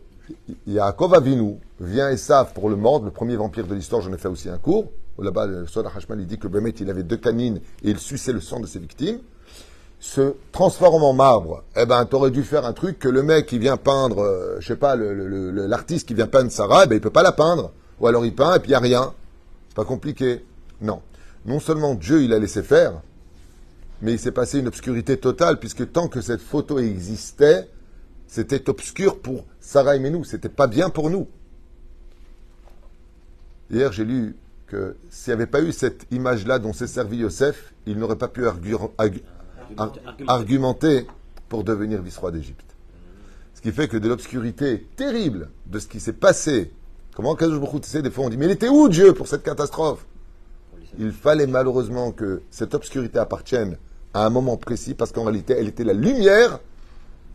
[0.66, 4.18] Yaakov Avinu vient et savent pour le mordre, le premier vampire de l'histoire, j'en ai
[4.18, 4.92] fait aussi un cours.
[5.20, 8.32] Là-bas, le Soda Hashmal, il dit que Bémet, il avait deux canines et il suçait
[8.32, 9.20] le sang de ses victimes.
[10.00, 11.64] Se transforme en marbre.
[11.76, 14.68] Eh ben, t'aurais dû faire un truc que le mec qui vient peindre, euh, je
[14.68, 17.72] sais pas, l'artiste qui vient peindre Sarah, eh ben, il peut pas la peindre.
[18.00, 19.14] Ou alors il peint et puis il n'y a rien.
[19.68, 20.46] C'est pas compliqué.
[20.82, 21.02] Non.
[21.46, 23.02] Non seulement Dieu, il a laissé faire,
[24.02, 27.70] mais il s'est passé une obscurité totale, puisque tant que cette photo existait,
[28.28, 30.24] c'était obscur pour Sarah et nous.
[30.24, 31.28] C'était pas bien pour nous.
[33.72, 34.36] Hier, j'ai lu
[34.68, 38.28] que s'il n'y avait pas eu cette image-là dont s'est servi Yosef, il n'aurait pas
[38.28, 38.48] pu
[39.78, 39.94] ar-
[40.28, 41.08] argumenter
[41.48, 42.76] pour devenir vice-roi d'Égypte.
[43.56, 46.72] Ce qui fait que de l'obscurité terrible de ce qui s'est passé,
[47.16, 49.44] comment Kadosh Baruch Hu, des fois on dit, mais il était où Dieu pour cette
[49.44, 50.06] catastrophe?
[50.98, 53.78] Il fallait malheureusement que cette obscurité appartienne
[54.14, 56.60] à un moment précis, parce qu'en réalité, elle était la lumière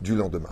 [0.01, 0.49] du lendemain.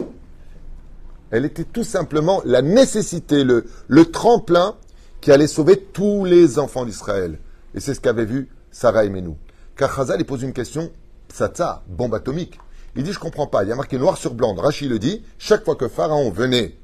[1.32, 4.76] Elle était tout simplement la nécessité, le, le tremplin
[5.20, 7.40] qui allait sauver tous les enfants d'Israël.
[7.76, 9.36] Et c'est ce qu'avait vu Sarah et Menou.
[9.76, 10.92] Car Chazal, il pose une question,
[11.34, 12.60] psatza, bombe atomique.
[12.96, 13.64] Il dit, je comprends pas.
[13.64, 14.54] Il y a marqué noir sur blanc.
[14.54, 16.78] Rachid le dit, chaque fois que Pharaon venait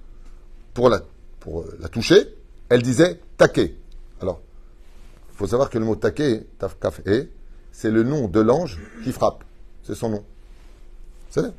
[0.73, 1.01] pour la,
[1.47, 2.35] euh, toucher,
[2.67, 3.75] elle disait taquet.
[4.19, 4.41] Alors,
[5.31, 7.27] il faut savoir que le mot taquet, taf kaf e,
[7.71, 9.43] c'est le nom de l'ange qui frappe.
[9.83, 10.25] C'est son nom.
[11.29, 11.51] C'est vrai.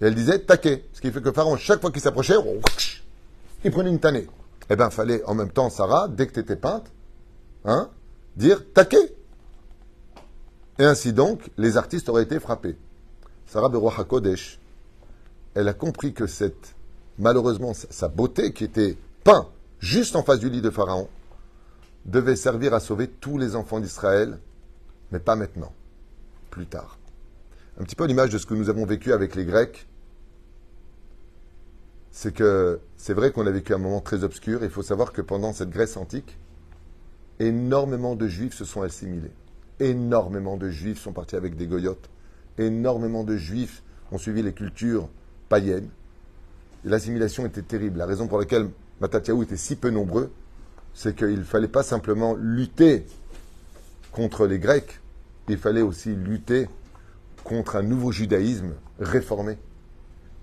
[0.00, 0.84] Et elle disait taquet.
[0.92, 2.34] Ce qui fait que Pharaon, chaque fois qu'il s'approchait,
[3.64, 4.26] il prenait une tannée.
[4.68, 6.90] Eh bien, fallait en même temps, Sarah, dès que tu étais peinte,
[7.64, 7.90] hein,
[8.36, 9.14] dire taquet.
[10.78, 12.76] Et ainsi donc, les artistes auraient été frappés.
[13.46, 14.58] Sarah Beroa HaKodesh,
[15.54, 16.74] elle a compris que cette,
[17.18, 21.08] malheureusement, sa- sa beauté qui était peinte juste en face du lit de Pharaon,
[22.04, 24.38] devait servir à sauver tous les enfants d'Israël,
[25.12, 25.72] mais pas maintenant,
[26.50, 26.98] plus tard.
[27.80, 29.86] Un petit peu à l'image de ce que nous avons vécu avec les Grecs,
[32.10, 34.62] c'est que c'est vrai qu'on a vécu un moment très obscur.
[34.64, 36.38] Il faut savoir que pendant cette Grèce antique,
[37.38, 39.32] énormément de Juifs se sont assimilés.
[39.80, 42.08] Énormément de Juifs sont partis avec des goyotes.
[42.58, 45.08] Énormément de Juifs ont suivi les cultures
[45.48, 45.90] païennes.
[46.84, 47.98] L'assimilation était terrible.
[47.98, 50.32] La raison pour laquelle Matatiaou était si peu nombreux,
[50.94, 53.04] c'est qu'il fallait pas simplement lutter
[54.12, 55.00] contre les Grecs,
[55.48, 56.68] il fallait aussi lutter
[57.44, 59.58] contre un nouveau judaïsme réformé,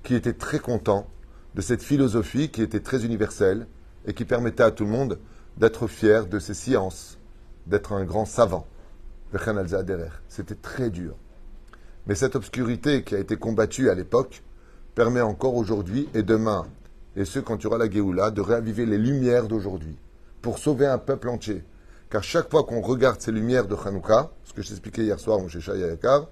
[0.04, 1.08] qui était très content
[1.56, 3.67] de cette philosophie qui était très universelle
[4.06, 5.19] et qui permettait à tout le monde
[5.58, 7.17] d'être fier de ses sciences,
[7.65, 8.67] d'être un grand savant.
[10.28, 11.15] C'était très dur.
[12.06, 14.43] Mais cette obscurité qui a été combattue à l'époque
[14.96, 16.67] permet encore aujourd'hui et demain,
[17.15, 19.98] et ce quand tu auras la Géoula, de réaviver les lumières d'aujourd'hui
[20.41, 21.63] pour sauver un peuple entier.
[22.10, 25.39] Car chaque fois qu'on regarde ces lumières de Hanouka, ce que je t'expliquais hier soir,
[25.39, 26.28] mon Shesha Yakar,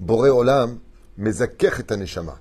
[0.00, 0.78] Boré Olam,
[1.16, 2.40] Mezaker et Aneshama.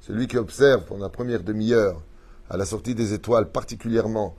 [0.00, 2.02] Celui qui observe pendant la première demi-heure,
[2.48, 4.36] à la sortie des étoiles, particulièrement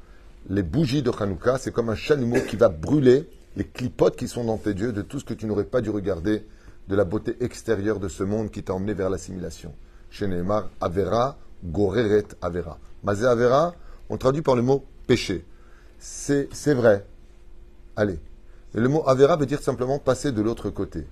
[0.50, 3.30] les bougies de Hanouka, c'est comme un chalumeau qui va brûler
[3.60, 5.90] les clipotes qui sont dans tes yeux de tout ce que tu n'aurais pas dû
[5.90, 6.46] regarder
[6.88, 9.76] de la beauté extérieure de ce monde qui t'a emmené vers l'assimilation.
[10.10, 12.80] Chez Neymar, Avera, Goreret Avera.
[13.04, 13.76] Mazé Avera,
[14.10, 15.44] on traduit par le mot péché.
[16.00, 17.06] C'est vrai.
[17.98, 18.18] Allez.
[18.74, 21.06] Mais le mot Avera veut dire simplement passer de l'autre côté.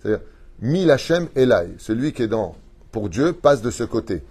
[0.00, 0.24] C'est-à-dire,
[0.60, 2.56] Mil Hashem Elai, celui qui est dans,
[2.90, 4.24] pour Dieu, passe de ce côté.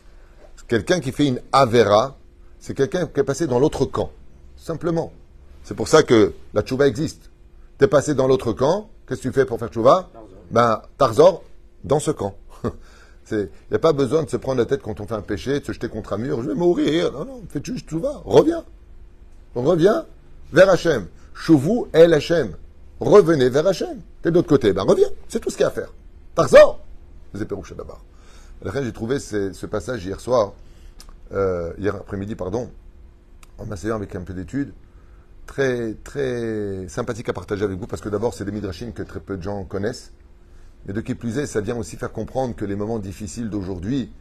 [0.67, 2.17] Quelqu'un qui fait une Avera,
[2.59, 4.11] c'est quelqu'un qui est passé dans l'autre camp.
[4.57, 5.13] Simplement.
[5.63, 7.26] C'est pour ça que la tchouva existe.
[7.77, 10.09] T'es passé dans l'autre camp, qu'est-ce que tu fais pour faire tchouva
[10.49, 11.43] Ben, Tarzor,
[11.83, 12.35] dans ce camp.
[13.31, 15.59] Il n'y a pas besoin de se prendre la tête quand on fait un péché,
[15.59, 17.11] de se jeter contre un mur, je vais mourir.
[17.11, 18.63] Non, non, fais juste tchouva, reviens.
[19.53, 20.05] Reviens
[20.53, 21.07] vers Hachem.
[21.33, 22.55] Chouvou El Hachem.
[22.99, 24.01] Revenez vers Hachem.
[24.21, 25.09] T'es de l'autre côté, ben reviens.
[25.27, 25.93] C'est tout ce qu'il y a à faire.
[26.33, 26.79] Tarzor,
[27.33, 28.01] les éperouches d'abord.
[28.63, 30.53] J'ai trouvé ce, ce passage hier soir,
[31.31, 32.71] euh, hier après-midi, pardon,
[33.59, 34.73] en m'asseyant avec un peu d'études,
[35.47, 39.19] très, très sympathique à partager avec vous, parce que d'abord, c'est des midrashim que très
[39.19, 40.11] peu de gens connaissent.
[40.85, 44.11] Mais de qui plus est, ça vient aussi faire comprendre que les moments difficiles d'aujourd'hui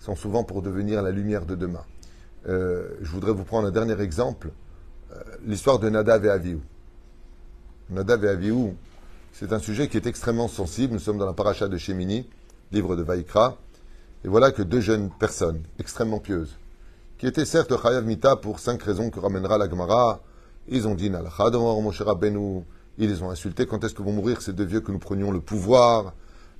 [0.00, 1.84] sont souvent pour devenir la lumière de demain.
[2.48, 4.50] Euh, je voudrais vous prendre un dernier exemple,
[5.12, 6.60] euh, l'histoire de Nadav et Avihu.
[7.90, 8.74] Nadav et Avihu,
[9.32, 10.94] c'est un sujet qui est extrêmement sensible.
[10.94, 12.28] Nous sommes dans la paracha de Shemini,
[12.72, 13.58] livre de Vaikra.
[14.24, 16.56] Et voilà que deux jeunes personnes, extrêmement pieuses,
[17.18, 20.22] qui étaient certes Chayav Mita pour cinq raisons que ramènera la Gemara,
[20.68, 21.10] ils ont dit
[22.98, 23.66] ils les ont insultés.
[23.66, 26.14] Quand est-ce que vont mourir ces deux vieux que nous prenions le pouvoir?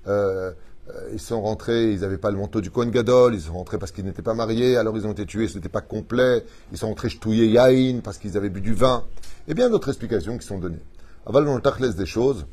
[0.07, 0.53] Euh,
[0.88, 3.79] euh, Ils sont rentrés, ils n'avaient pas le manteau du Kohen Gadol, ils sont rentrés
[3.79, 6.45] parce qu'ils n'étaient pas mariés, alors ils ont été tués, ce n'était pas complet.
[6.73, 9.05] Ils sont rentrés ch'touillés Yaïn parce qu'ils avaient bu du vin.
[9.49, 10.83] Et bien d'autres explications qui sont données.
[11.25, 12.47] Aval dans le tachles des choses,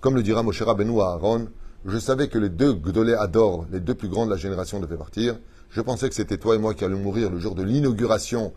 [0.00, 1.48] comme le dira Moshe Rabbeinu à Aaron,
[1.86, 4.96] je savais que les deux Gdolé Ador, les deux plus grands de la génération, devaient
[4.96, 5.38] partir.
[5.70, 8.52] Je pensais que c'était toi et moi qui allions mourir le jour de l'inauguration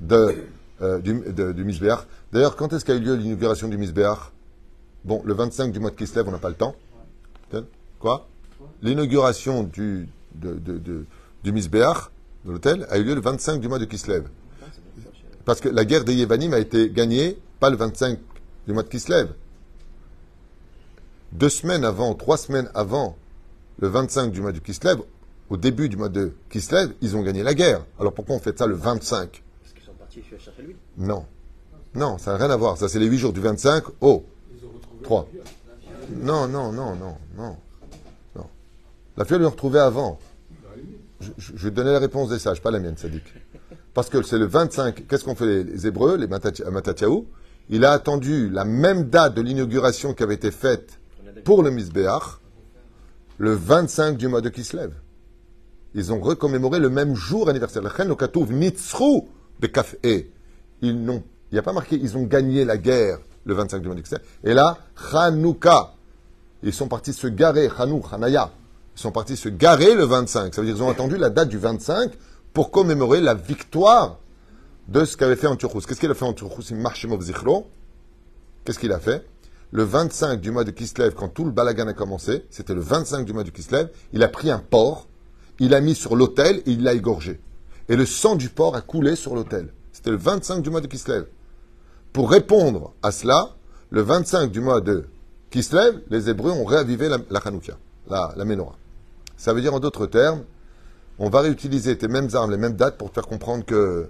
[0.00, 0.36] de,
[0.82, 2.00] euh, du, de- du Misbéach.
[2.32, 4.32] D'ailleurs, quand est-ce qu'a eu lieu l'inauguration du Misbéach
[5.04, 6.74] Bon, le 25 du mois de Kislev, on n'a pas le temps.
[8.00, 8.28] Quoi?
[8.82, 12.10] L'inauguration du, de, de, de- Misbéach,
[12.44, 14.24] de l'hôtel, a eu lieu le 25 du mois de Kislev.
[15.44, 18.18] Parce que la guerre des Yévanim a été gagnée, pas le 25
[18.66, 19.28] du mois de Kislev.
[21.32, 23.16] Deux semaines avant, trois semaines avant
[23.80, 25.00] le 25 du mois de Kislev,
[25.50, 27.84] au début du mois de Kislev, ils ont gagné la guerre.
[27.98, 29.42] Alors pourquoi on fait ça le 25
[30.96, 31.24] Non.
[31.94, 32.76] Non, ça n'a rien à voir.
[32.76, 34.24] Ça, c'est les huit jours du 25 au
[35.02, 35.28] 3.
[36.16, 37.56] Non, non, non, non, non.
[39.18, 40.20] La fille, elle lui retrouvée avant.
[41.20, 43.24] Je, je, je donner la réponse des sages, pas la mienne, Sadik.
[43.92, 45.08] Parce que c'est le 25.
[45.08, 47.26] Qu'est-ce qu'ont fait les, Hébreux, les Matatiaou?
[47.68, 51.00] Il a attendu la même date de l'inauguration qui avait été faite
[51.44, 52.38] pour le Misbéach,
[53.38, 54.92] le 25 du mois de Kislev.
[55.94, 57.82] Ils ont recommémoré le même jour anniversaire.
[57.82, 58.52] Lokatouv
[59.58, 60.30] Nitzru Bekafé.
[60.80, 63.88] Ils n'ont, il n'y a pas marqué, ils ont gagné la guerre le 25 du
[63.88, 63.96] mois.
[64.44, 64.78] Et là,
[65.12, 65.94] Hanouka.
[66.62, 68.50] Ils sont partis se garer, Hanou, Hanaya.
[68.96, 70.54] Ils sont partis se garer le 25.
[70.54, 72.12] Ça veut dire qu'ils ont attendu la date du 25
[72.52, 74.18] pour commémorer la victoire
[74.88, 75.82] de ce qu'avait fait Antiochus.
[75.86, 77.68] Qu'est-ce qu'il a fait Antiochus Marshemov Zichro?
[78.64, 79.24] Qu'est-ce qu'il a fait?
[79.70, 83.24] Le 25 du mois de Kislev, quand tout le balagan a commencé, c'était le 25
[83.24, 85.06] du mois de Kislev, il a pris un porc,
[85.60, 87.38] il l'a mis sur l'autel et il l'a égorgé.
[87.88, 89.72] Et le sang du porc a coulé sur l'autel.
[89.92, 91.26] C'était le 25 du mois de Kislev.
[92.12, 93.56] Pour répondre à cela,
[93.90, 95.06] le 25 du mois de
[95.50, 97.40] Kislev, les Hébreux ont réavivé la, la
[98.36, 98.76] la, Menorah.
[99.36, 100.44] Ça veut dire en d'autres termes,
[101.18, 104.08] on va réutiliser tes mêmes armes, les mêmes dates pour te faire comprendre que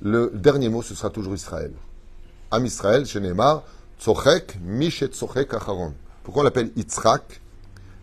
[0.00, 1.72] le dernier mot, ce sera toujours Israël.
[2.50, 3.62] Am Israël, chez Neymar,
[4.00, 5.94] Tzochek, Mishet Tzochek Acharon.
[6.24, 7.40] Pourquoi on l'appelle Yitzhak?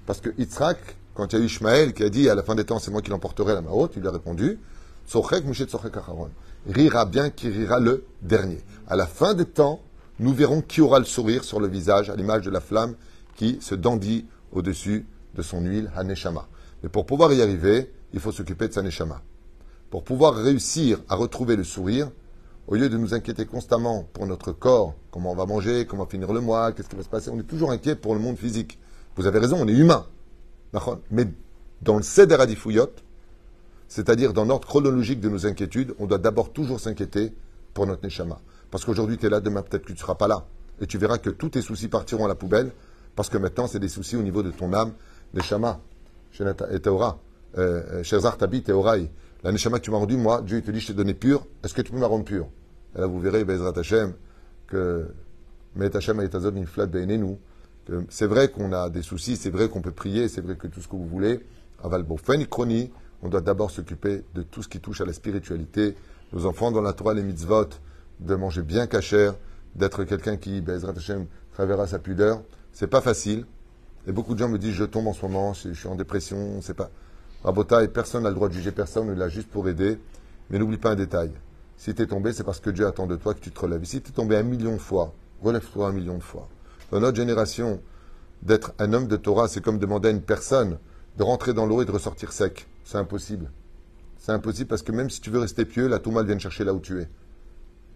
[0.06, 0.78] Parce que Yitzhak,
[1.20, 2.92] quand il y a eu Ishmaël qui a dit à la fin des temps, c'est
[2.92, 4.58] moi qui l'emporterai la haute, il lui a répondu
[5.06, 6.30] Tzochek, Mishet Tzochek Acharon.
[6.66, 8.60] Rira bien qui rira le dernier.
[8.88, 9.82] À la fin des temps,
[10.20, 12.96] nous verrons qui aura le sourire sur le visage, à l'image de la flamme
[13.36, 15.06] qui se dandit au-dessus
[15.36, 16.48] de son huile, Haneshama.
[16.84, 19.22] Mais pour pouvoir y arriver, il faut s'occuper de sa Neshama.
[19.90, 22.10] Pour pouvoir réussir à retrouver le sourire,
[22.68, 26.32] au lieu de nous inquiéter constamment pour notre corps, comment on va manger, comment finir
[26.32, 28.80] le mois, qu'est-ce qui va se passer, on est toujours inquiet pour le monde physique.
[29.18, 30.06] Vous avez raison, on est humain.
[31.12, 31.28] Mais
[31.82, 32.92] dans le Seder Adifouyot,
[33.88, 37.34] c'est-à-dire dans l'ordre chronologique de nos inquiétudes, on doit d'abord toujours s'inquiéter
[37.74, 38.40] pour notre Neshama.
[38.72, 40.46] Parce qu'aujourd'hui, tu es là, demain, peut-être que tu ne seras pas là.
[40.80, 42.72] Et tu verras que tous tes soucis partiront à la poubelle,
[43.16, 44.94] parce que maintenant, c'est des soucis au niveau de ton âme,
[45.34, 45.80] Neshama,
[46.72, 47.20] et Teora,
[47.58, 49.10] euh, Shezar Tabi, Teoraï.
[49.44, 51.74] La Neshama que tu m'as rendue, moi, Dieu te dit, je t'ai donné pure, est-ce
[51.74, 52.48] que tu peux me la rendre pure?
[52.96, 54.14] Et là, vous verrez, Bezrat Hashem,
[54.68, 55.08] que
[55.76, 57.38] Met Hashem Inflat Beinenu, que
[58.10, 60.82] c'est vrai qu'on a des soucis, c'est vrai qu'on peut prier, c'est vrai que tout
[60.82, 61.40] ce que vous voulez,
[61.84, 65.96] Aval Bofen Chroni, on doit d'abord s'occuper de tout ce qui touche à la spiritualité,
[66.34, 67.70] nos enfants dans la Torah, les mitzvot,
[68.20, 69.36] de manger bien cachère,
[69.76, 72.42] d'être quelqu'un qui, Bezrat Hashem, travaillera sa pudeur.
[72.72, 73.46] C'est pas facile.
[74.08, 76.62] Et beaucoup de gens me disent, je tombe en ce moment, je, suis en dépression,
[76.62, 76.90] c'est pas.
[77.44, 80.00] Rabota, et personne n'a le droit de juger personne, on est là juste pour aider.
[80.50, 81.32] Mais n'oublie pas un détail.
[81.78, 83.84] Si tu es tombé, c'est parce que Dieu attend de toi que tu te relèves.
[83.86, 86.50] Si tu es tombé un million de fois, relève-toi un million de fois.
[86.92, 87.82] Dans notre génération,
[88.42, 90.78] d'être un homme de Torah, c'est comme demander à une personne
[91.18, 92.68] de rentrer dans l'eau et de ressortir sec.
[92.84, 93.52] C'est impossible.
[94.18, 96.74] C'est impossible parce que même si tu veux rester pieux, la Touma vient chercher là
[96.74, 97.10] où tu es.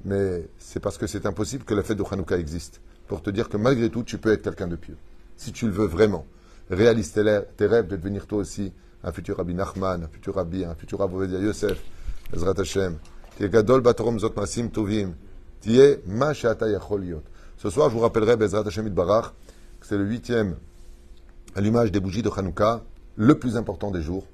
[0.06, 2.82] Mais c'est parce que c'est impossible que la fête de Hanouka existe.
[3.08, 4.98] Pour te dire que malgré tout, tu peux être quelqu'un de pieux.
[5.38, 6.26] Si tu le veux vraiment.
[6.70, 8.72] Réalise tes, tes rêves de devenir toi aussi
[9.04, 11.82] un futur Rabbi Nachman, un futur Rabbi, un futur Rabbi Ovadia Yosef,
[12.34, 12.98] Ezrat Hashem.
[13.38, 15.14] Tiye gadol batorom zot masim tovim.
[15.62, 17.24] Tiye ma liot.
[17.64, 19.32] Ce soir, je vous rappellerai, Bezrat Hashem Barach,
[19.80, 20.58] que c'est le huitième
[21.56, 22.84] allumage des bougies de Hanouka
[23.16, 24.28] le plus important des jours.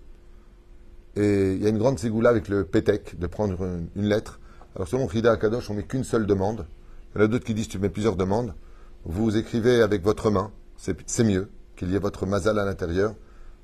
[1.16, 3.64] Et il y a une grande ségoula avec le pétek de prendre
[3.96, 4.40] une, lettre.
[4.76, 6.66] Alors selon Rida Akadosh, on met qu'une seule demande.
[7.14, 8.56] Il y en a d'autres qui disent tu mets plusieurs demandes.
[9.06, 13.14] Vous écrivez avec votre main, c'est mieux qu'il y ait votre mazal à l'intérieur.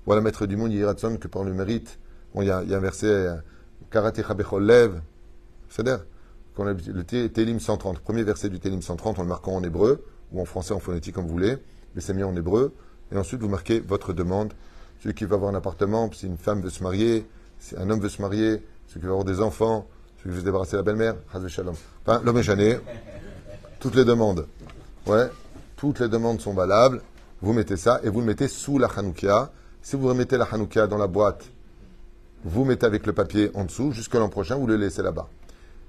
[0.06, 1.98] Voilà, maître du monde, Yiratson, que par le mérite.
[2.36, 3.36] Bon, il y a, un verset, euh,
[3.90, 5.02] Karate Chabechol Lev,
[5.70, 6.06] c'est-à-dire,
[6.64, 10.42] le Té- Télim 130, premier verset du Télim 130, en le marquant en hébreu, ou
[10.42, 11.58] en français, en phonétique, comme vous voulez,
[11.94, 12.74] mais c'est mieux en hébreu.
[13.12, 14.54] Et ensuite, vous marquez votre demande.
[15.02, 17.26] Celui qui veut avoir un appartement, si une femme veut se marier,
[17.60, 19.88] si un homme veut se marier, celui qui veut avoir des enfants,
[20.18, 21.16] celui qui veut se débarrasser de la belle-mère,
[21.48, 21.76] Shalom.
[22.06, 22.78] Enfin, l'homme est jané.
[23.80, 24.48] Toutes les demandes.
[25.06, 25.28] Ouais,
[25.76, 27.02] toutes les demandes sont valables.
[27.42, 29.52] Vous mettez ça et vous le mettez sous la Hanoukia.
[29.84, 31.44] Si vous remettez la Hanoukia dans la boîte,
[32.44, 33.92] vous mettez avec le papier en dessous.
[33.92, 35.28] Jusqu'à l'an prochain, vous le laissez là-bas.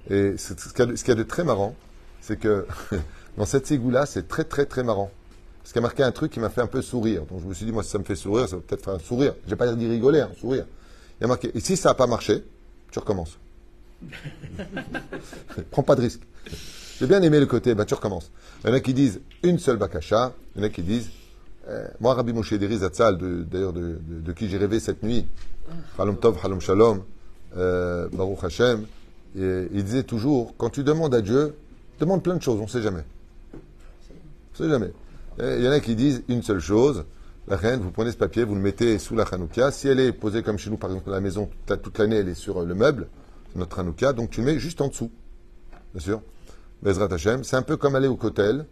[0.09, 1.75] Et ce qu'il y, a de- très marrant,
[2.21, 2.65] c'est que
[3.37, 5.11] dans cette ségoula, c'est très très très marrant.
[5.59, 7.23] Parce qu'il y a marqué un truc qui m'a fait un peu sourire.
[7.25, 8.93] Donc je me suis dit, moi, si ça me fait sourire, ça va peut-être faire
[8.93, 9.33] un sourire.
[9.45, 10.65] Je vais pas dire rigoler, un sourire.
[11.19, 12.43] Il y a marqué, et si ça n'a pas marché,
[12.91, 13.37] tu recommences.
[15.71, 16.21] Prends pas de risque.
[16.99, 18.31] J'ai bien aimé le côté, bah, tu recommences.
[18.63, 21.09] Il y en a qui disent une seule bakasha, il y en a qui disent,
[21.67, 25.27] euh, moi, Rabbi Moshe Deri Zatzal, d'ailleurs de qui j'ai rêvé cette nuit,
[25.99, 27.03] Halom Tov, Halom Shalom,
[27.57, 28.85] euh, Baruch Hashem,
[29.35, 31.55] il disait toujours, quand tu demandes à Dieu,
[31.99, 33.03] demande plein de choses, on ne sait jamais.
[33.53, 33.57] On
[34.63, 34.91] ne sait jamais.
[35.39, 37.05] Il y en a qui disent une seule chose,
[37.49, 39.71] la reine, vous prenez ce papier, vous le mettez sous la Hanoukia.
[39.71, 42.27] Si elle est posée comme chez nous, par exemple, à la maison, toute, l'année, elle
[42.27, 43.07] est sur euh, le meuble,
[43.55, 45.11] notre Hanoukia, donc tu mets juste en dessous.
[45.93, 46.21] Bien sûr.
[46.81, 47.45] Bezrat Hashem.
[47.45, 48.65] C'est un peu comme aller au kotel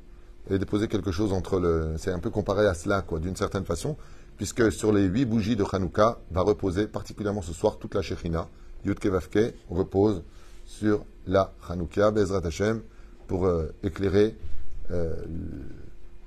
[0.50, 1.94] et déposer quelque chose entre le.
[1.98, 3.96] C'est un peu comparé à cela, quoi, d'une certaine façon,
[4.36, 8.50] puisque sur les huit bougies de Hanouka va reposer, particulièrement ce soir, toute la Shekhinah.
[8.84, 10.22] Yudke Vavke repose
[10.65, 12.82] sur la Hanouka, Bezrat Hashem,
[13.28, 14.36] pour euh, éclairer
[14.91, 15.15] euh,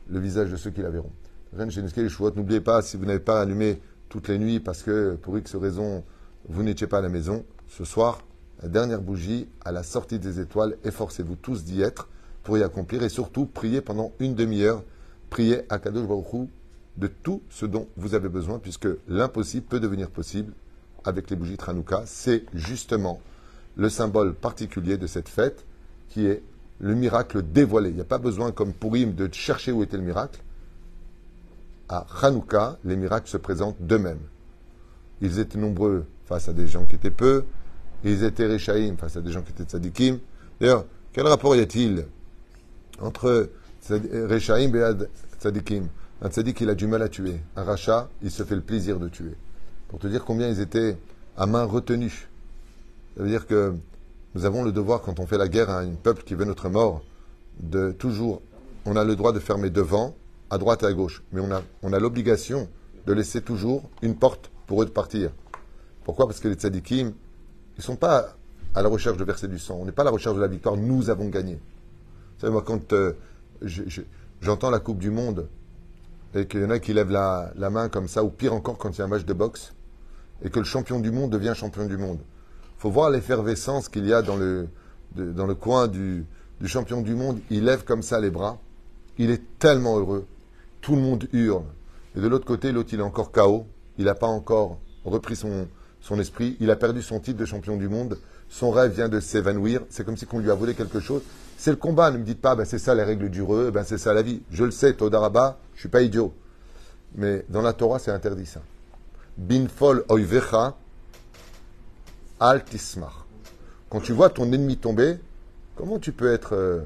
[0.08, 1.12] le, visage de ceux qui la verront.
[1.52, 6.04] N'oubliez pas, si vous n'avez pas allumé toutes les nuits parce que pour X raison,
[6.48, 8.20] vous n'étiez pas à la maison, ce soir,
[8.62, 12.08] la dernière bougie à la sortie des étoiles, efforcez-vous tous d'y être
[12.42, 14.82] pour y accomplir et surtout priez pendant une demi-heure,
[15.30, 16.06] priez à Kadosh
[16.96, 20.52] de tout ce dont vous avez besoin puisque l'impossible peut devenir possible
[21.04, 22.02] avec les bougies de Hanouka.
[22.06, 23.20] C'est justement
[23.78, 25.64] le symbole particulier de cette fête
[26.10, 26.42] qui est
[26.80, 27.88] le miracle dévoilé.
[27.90, 30.40] Il n'y a pas besoin, comme Purim, de chercher où était le miracle.
[31.88, 34.20] À Hanouka, les miracles se présentent d'eux-mêmes.
[35.22, 37.44] Ils étaient nombreux face à des gens qui étaient peu.
[38.04, 40.18] Ils étaient Rechaïm face à des gens qui étaient tzadikim.
[40.60, 42.04] D'ailleurs, quel rapport y a-t-il
[43.00, 43.50] entre
[43.88, 45.08] Rechaïm et ad-
[45.40, 45.88] tzadikim?
[46.20, 47.40] Un tzadik, il a du mal à tuer.
[47.54, 49.36] Un rachat, il se fait le plaisir de tuer.
[49.88, 50.98] Pour te dire combien ils étaient
[51.36, 52.28] à main retenue.
[53.18, 53.74] Ça veut dire que
[54.36, 56.68] nous avons le devoir, quand on fait la guerre à un peuple qui veut notre
[56.68, 57.02] mort,
[57.60, 58.40] de toujours.
[58.86, 60.14] On a le droit de fermer devant,
[60.50, 61.22] à droite et à gauche.
[61.32, 62.68] Mais on a, on a l'obligation
[63.06, 65.32] de laisser toujours une porte pour eux de partir.
[66.04, 66.26] Pourquoi?
[66.28, 68.36] Parce que les tzadikim, ils ne sont pas
[68.74, 69.78] à la recherche de verser du sang.
[69.80, 70.76] On n'est pas à la recherche de la victoire.
[70.76, 71.54] Nous avons gagné.
[71.54, 73.14] Vous savez, moi, quand euh,
[73.62, 74.02] je- je-
[74.40, 75.48] j'entends la Coupe du Monde
[76.34, 78.78] et qu'il y en a qui lèvent la, la main comme ça, ou pire encore
[78.78, 79.74] quand il y a un match de boxe,
[80.44, 82.20] et que le champion du monde devient champion du monde.
[82.78, 84.68] Faut voir l'effervescence qu'il y a dans le,
[85.16, 86.24] dans le coin du,
[86.64, 87.40] champion du monde.
[87.50, 88.58] Il lève comme ça les bras.
[89.18, 90.26] Il est tellement heureux.
[90.80, 91.64] Tout le monde hurle.
[92.16, 93.66] Et de l'autre côté, l'autre, il est encore KO.
[93.98, 95.66] Il n'a pas encore repris son,
[96.00, 96.56] son esprit.
[96.60, 98.16] Il a perdu son titre de champion du monde.
[98.48, 99.80] Son rêve vient de s'évanouir.
[99.90, 101.22] C'est comme si on lui a volé quelque chose.
[101.56, 102.12] C'est le combat.
[102.12, 104.22] Ne me dites pas, ben, c'est ça les règles du reu, ben, c'est ça la
[104.22, 104.42] vie.
[104.52, 106.32] Je le sais, Todaraba, je suis pas idiot.
[107.16, 108.60] Mais dans la Torah, c'est interdit ça.
[109.36, 110.76] Binfol oivecha
[112.40, 113.26] al tismar.
[113.90, 115.18] Quand tu vois ton ennemi tomber,
[115.76, 116.80] comment tu peux être, euh,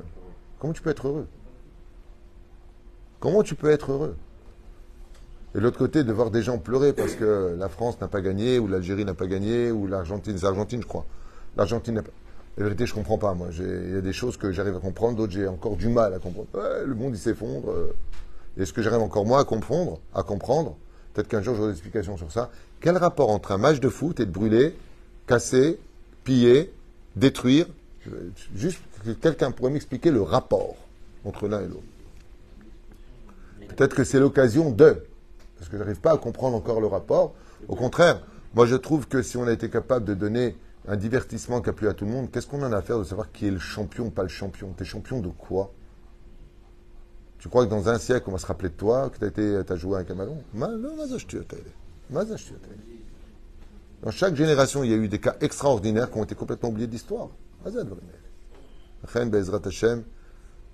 [0.58, 1.26] comment tu peux être heureux?
[3.20, 4.16] Comment tu peux être heureux?
[5.54, 8.58] Et l'autre côté, de voir des gens pleurer parce que la France n'a pas gagné,
[8.58, 11.04] ou l'Algérie n'a pas gagné, ou l'Argentine, c'est l'Argentine, je crois.
[11.56, 12.10] L'Argentine n'a pas.
[12.56, 13.34] La vérité, je comprends pas.
[13.34, 16.14] Moi, il y a des choses que j'arrive à comprendre, d'autres j'ai encore du mal
[16.14, 16.48] à comprendre.
[16.54, 17.70] Le monde il s'effondre.
[17.70, 17.94] euh.
[18.58, 20.76] Et ce que j'arrive encore moins à comprendre, à comprendre,
[21.14, 22.50] peut-être qu'un jour j'aurai des explications sur ça.
[22.80, 24.76] Quel rapport entre un match de foot et de brûler,
[25.32, 25.78] casser,
[26.24, 26.70] piller,
[27.16, 27.66] détruire.
[28.54, 30.76] Juste que quelqu'un pourrait m'expliquer le rapport
[31.24, 31.82] entre l'un et l'autre.
[33.68, 35.02] Peut-être que c'est l'occasion de,
[35.56, 37.32] parce que je n'arrive pas à comprendre encore le rapport.
[37.68, 38.20] Au contraire,
[38.54, 40.54] moi je trouve que si on a été capable de donner
[40.86, 42.98] un divertissement qui a plu à tout le monde, qu'est-ce qu'on en a à faire
[42.98, 44.74] de savoir qui est le champion, pas le champion?
[44.76, 45.72] T'es champion de quoi?
[47.38, 49.76] Tu crois que dans un siècle, on va se rappeler de toi, que tu as
[49.76, 50.42] joué à un camalon
[54.02, 56.88] Dans chaque génération, il y a eu des cas extraordinaires qui ont été complètement oubliés
[56.88, 57.28] de l'histoire.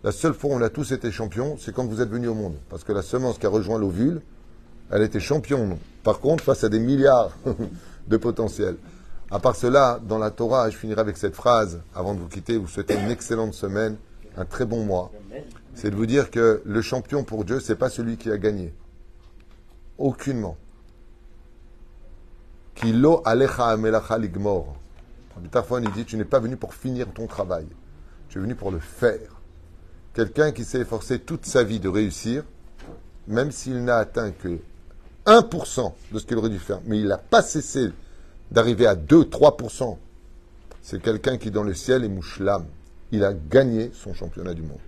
[0.03, 2.35] La seule fois où on a tous été champions, c'est quand vous êtes venus au
[2.35, 2.55] monde.
[2.71, 4.23] Parce que la semence qui a rejoint l'ovule,
[4.91, 7.37] elle était champion, Par contre, face à des milliards
[8.09, 8.77] de potentiel.
[9.31, 12.57] À part cela, dans la Torah, je finirai avec cette phrase avant de vous quitter.
[12.57, 13.97] Vous souhaitez une excellente semaine,
[14.39, 15.13] un très bon mois.
[15.75, 18.73] C'est de vous dire que le champion pour Dieu, c'est pas celui qui a gagné.
[19.99, 20.57] Aucunement.
[22.81, 24.77] Kilo alecha amelacha ligmor.
[25.51, 27.67] Tarfon, il dit Tu n'es pas venu pour finir ton travail.
[28.29, 29.41] Tu es venu pour le faire.
[30.15, 32.45] Quelqu'un qui s'est efforcé toute sa vie de réussir,
[33.27, 34.59] même s'il n'a atteint que
[35.27, 37.91] 1% de ce qu'il aurait dû faire, mais il n'a pas cessé
[38.51, 39.97] d'arriver à 2-3%,
[40.81, 42.65] c'est quelqu'un qui dans le ciel est mouchlam.
[43.11, 44.79] Il a gagné son championnat du monde.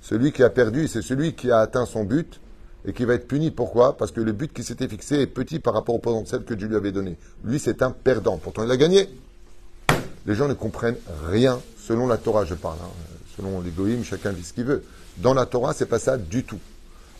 [0.00, 2.40] Celui qui a perdu, c'est celui qui a atteint son but
[2.88, 3.50] et qui va être puni.
[3.50, 3.98] Pourquoi?
[3.98, 6.68] Parce que le but qui s'était fixé est petit par rapport au potentiel que Dieu
[6.68, 7.18] lui avait donné.
[7.44, 8.38] Lui, c'est un perdant.
[8.38, 9.10] Pourtant, il a gagné.
[10.24, 12.78] Les gens ne comprennent rien, selon la Torah, je parle.
[12.82, 13.16] hein.
[13.36, 14.82] Selon l'égoïme, chacun dit ce qu'il veut.
[15.18, 16.58] Dans la Torah, c'est pas ça du tout.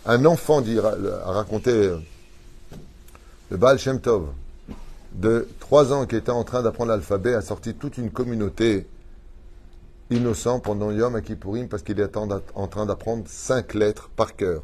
[0.06, 1.98] Un enfant dit, a raconté euh,
[3.50, 4.28] le Baal Shem Tov,
[5.12, 8.86] de trois ans qui était en train d'apprendre l'alphabet, a sorti toute une communauté
[10.10, 14.62] innocent pendant Yom Kippourim parce qu'il est en train d'apprendre cinq lettres par cœur.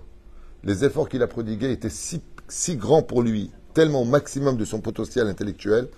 [0.65, 4.81] Les efforts qu'il a prodigués étaient si, grands pour lui, tellement au maximum de son
[4.81, 5.89] potentiel intellectuel,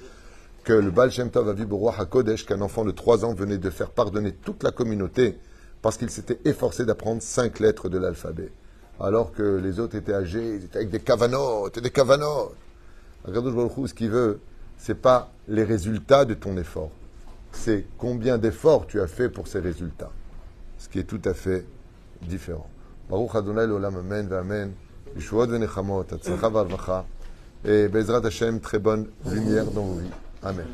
[0.64, 3.58] que le Baal Shem Tov a vu roi HaKodesh qu'un enfant de trois ans venait
[3.58, 5.38] de faire pardonner toute la communauté
[5.82, 8.50] parce qu'il s'était efforcé d'apprendre cinq lettres de l'alphabet.
[8.98, 12.56] Alors que les autres étaient âgés, ils étaient avec des cavanotes et des cavanotes.
[13.28, 14.40] Hu, ce qu'il veut,
[14.76, 16.90] c'est pas les résultats de ton effort.
[17.52, 20.10] C'est combien d'efforts tu as fait pour ces résultats.
[20.78, 21.64] Ce qui est tout à fait
[22.22, 22.68] différent.
[23.08, 24.72] Baruch Adonai l'olam amen.
[27.64, 27.86] Et.
[30.42, 30.66] Amen.